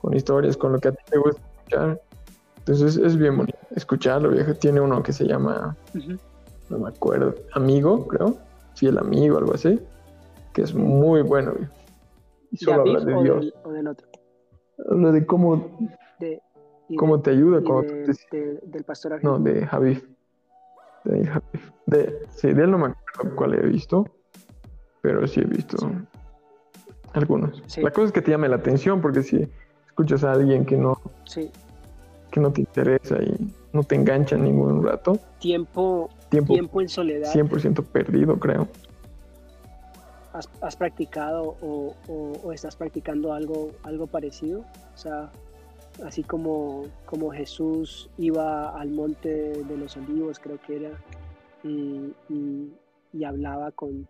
[0.02, 2.02] con historias, con lo que a ti te gusta escuchar.
[2.58, 4.54] Entonces es bien bonito escucharlo, viejo.
[4.54, 5.76] Tiene uno que se llama,
[6.68, 8.38] no me acuerdo, Amigo, creo.
[8.74, 9.80] Fiel Amigo, algo así.
[10.52, 11.72] Que es muy bueno, viejo.
[12.50, 13.54] Y solo habla de Dios.
[13.64, 14.08] o del otro.
[14.90, 15.78] Habla de cómo,
[16.18, 16.40] de,
[16.96, 17.60] cómo te ayuda
[18.30, 18.60] te...
[18.64, 20.02] del pastor No, de Javi.
[21.04, 21.46] De Javi.
[21.86, 24.06] De, sí, de él no me acuerdo cuál he visto,
[25.02, 25.76] pero sí he visto
[27.12, 27.62] algunos.
[27.78, 29.48] La cosa es que te llame la atención, porque si
[29.86, 31.00] escuchas a alguien que no,
[32.30, 35.18] que no te interesa y no te engancha ningún rato.
[35.38, 37.32] Tiempo, tiempo, en soledad.
[37.32, 38.68] 100% perdido, creo.
[40.60, 44.60] ¿Has, practicado o, estás practicando algo, algo parecido?
[44.94, 45.30] O sea,
[46.04, 49.28] así como, como Jesús iba al monte
[49.62, 50.90] de los olivos, creo que era,
[51.64, 52.12] y,
[53.14, 54.06] y hablaba con,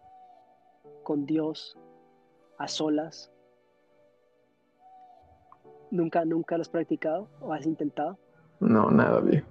[1.05, 1.79] con Dios
[2.59, 3.31] a solas
[5.91, 8.19] ¿Nunca, nunca lo has practicado o has intentado?
[8.61, 9.47] No, nada, viejo.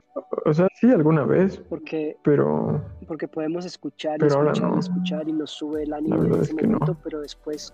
[0.45, 1.57] O sea, sí, alguna vez.
[1.69, 6.41] Porque, pero, porque podemos escuchar y escuchar y escuchar y nos sube el ánimo en
[6.41, 7.73] ese momento, pero después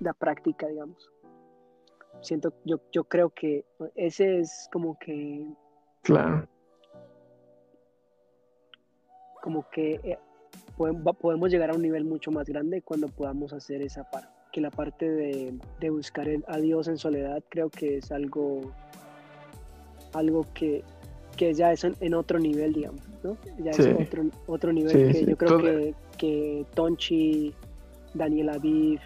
[0.00, 1.10] la práctica, digamos.
[2.20, 3.64] Siento, yo, yo creo que
[3.94, 5.46] ese es como que...
[6.02, 6.48] Claro.
[9.42, 10.18] Como que eh,
[11.20, 14.28] podemos llegar a un nivel mucho más grande cuando podamos hacer esa parte.
[14.52, 18.60] Que la parte de, de buscar a Dios en soledad creo que es algo,
[20.12, 20.82] algo que,
[21.36, 23.36] que ya es en, otro nivel, digamos, ¿no?
[23.58, 27.54] Ya es otro, otro nivel que yo creo que, que Tonchi,
[28.14, 29.00] Daniel Aviv,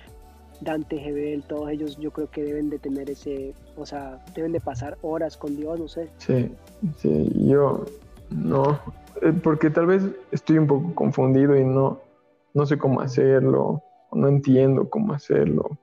[0.63, 4.61] Dante Gebel, todos ellos yo creo que deben de tener ese, o sea, deben de
[4.61, 6.09] pasar horas con Dios, no sé.
[6.19, 6.51] Sí,
[6.99, 7.85] sí, yo
[8.31, 8.79] no,
[9.21, 12.01] eh, porque tal vez estoy un poco confundido y no,
[12.55, 13.83] no sé cómo hacerlo,
[14.13, 15.79] no entiendo cómo hacerlo.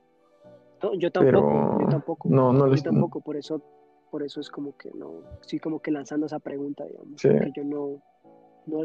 [0.98, 2.30] yo tampoco, yo tampoco.
[2.30, 3.62] No, no yo tampoco, por eso,
[4.10, 7.64] por eso es como que no, sí como que lanzando esa pregunta, digamos, que yo
[7.64, 8.02] no,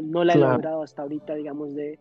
[0.01, 1.99] no, la he logrado hasta ahorita, digamos, de,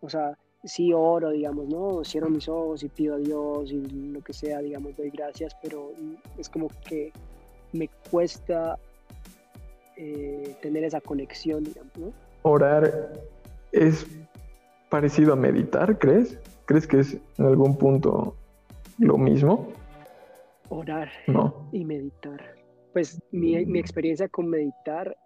[0.00, 2.04] o sea, sí oro, digamos, ¿no?
[2.04, 3.80] Cierro mis ojos y pido a Dios y
[4.12, 5.92] lo que sea, digamos, doy gracias, pero
[6.36, 7.12] es como que
[7.72, 8.78] me cuesta
[9.96, 12.12] eh, tener esa conexión, digamos, ¿no?
[12.42, 13.12] Orar
[13.72, 14.06] es
[14.88, 16.38] parecido a meditar, ¿crees?
[16.66, 18.34] ¿Crees que es en algún punto
[18.98, 19.68] lo mismo?
[20.70, 21.68] Orar no.
[21.72, 22.54] y meditar.
[22.92, 25.16] Pues mi, mi experiencia con meditar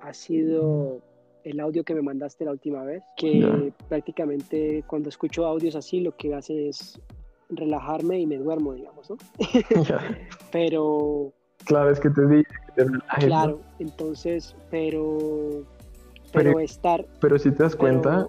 [0.00, 1.02] ha sido
[1.44, 6.16] el audio que me mandaste la última vez, que prácticamente cuando escucho audios así lo
[6.16, 7.00] que hace es
[7.48, 9.16] relajarme y me duermo, digamos, ¿no?
[10.52, 11.32] Pero...
[11.64, 12.22] Claro, es que te.
[13.18, 15.66] Claro, entonces, pero...
[16.32, 17.04] Pero, estar...
[17.20, 18.26] Pero si te das cuenta,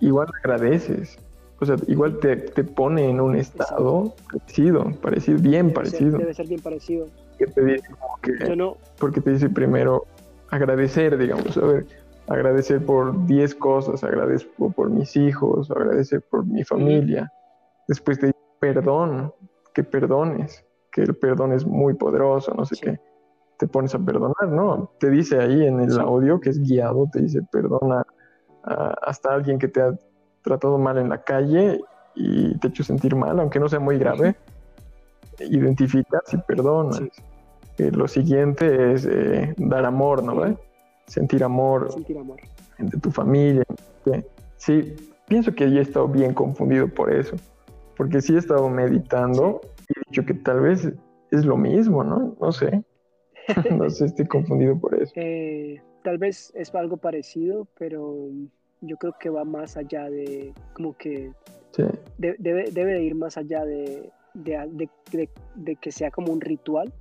[0.00, 1.16] igual agradeces.
[1.60, 6.18] O sea, igual te, te pone en un estado parecido, parecido, bien parecido.
[6.18, 7.06] debe ser bien parecido.
[7.36, 8.56] Que te dice como que...
[8.56, 8.76] no...
[8.98, 10.04] Porque te dice primero,
[10.50, 11.86] agradecer, digamos, a ver,
[12.28, 17.32] agradecer por 10 cosas, agradezco por mis hijos, agradecer por mi familia.
[17.88, 19.32] Después te perdón,
[19.74, 23.00] que perdones, que el perdón es muy poderoso, no sé qué.
[23.58, 24.92] Te pones a perdonar, ¿no?
[25.00, 28.04] Te dice ahí en el audio que es guiado, te dice perdona
[28.62, 29.96] hasta alguien que te ha
[30.42, 31.80] tratado mal en la calle
[32.14, 34.36] y te hecho sentir mal, aunque no sea muy grave.
[35.38, 37.02] Identificas y perdonas
[37.78, 40.58] lo siguiente es eh, dar amor, ¿no?
[41.06, 41.90] Sentir amor.
[41.92, 42.40] Sentir amor.
[42.78, 43.64] De tu familia.
[44.56, 44.94] Sí,
[45.26, 47.36] pienso que ya he estado bien confundido por eso.
[47.96, 50.92] Porque sí he estado meditando y he dicho que tal vez
[51.30, 52.36] es lo mismo, ¿no?
[52.40, 52.82] No sé.
[53.76, 55.12] no sé, estoy confundido por eso.
[55.16, 58.28] Eh, tal vez es algo parecido, pero
[58.80, 61.32] yo creo que va más allá de, como que
[61.72, 61.82] sí.
[62.18, 66.92] debe, debe ir más allá de, de, que sea como un ritual,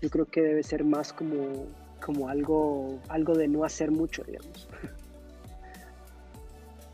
[0.00, 1.66] yo creo que debe ser más como,
[2.04, 4.68] como algo, algo de no hacer mucho, digamos.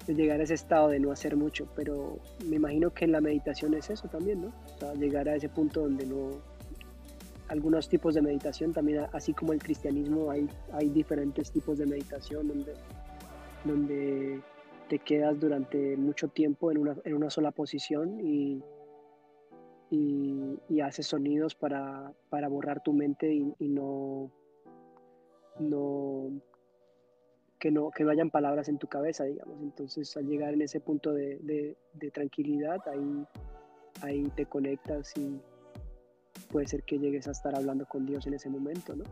[0.06, 3.20] de llegar a ese estado de no hacer mucho, pero me imagino que en la
[3.20, 4.48] meditación es eso también, ¿no?
[4.48, 6.30] O sea, llegar a ese punto donde no...
[7.48, 12.48] Algunos tipos de meditación también, así como el cristianismo, hay, hay diferentes tipos de meditación
[12.48, 12.72] donde,
[13.64, 14.40] donde
[14.88, 18.62] te quedas durante mucho tiempo en una, en una sola posición y
[19.92, 22.12] y, haces sonidos para,
[22.48, 24.30] borrar tu mente y, no,
[25.60, 26.30] no,
[27.58, 29.60] que no, que no hayan palabras en tu cabeza, digamos.
[29.60, 31.76] Entonces, al llegar en ese punto de,
[32.12, 33.26] tranquilidad, ahí,
[34.00, 35.38] ahí te conectas y
[36.50, 39.04] puede ser que llegues a estar hablando con Dios en ese momento, ¿no?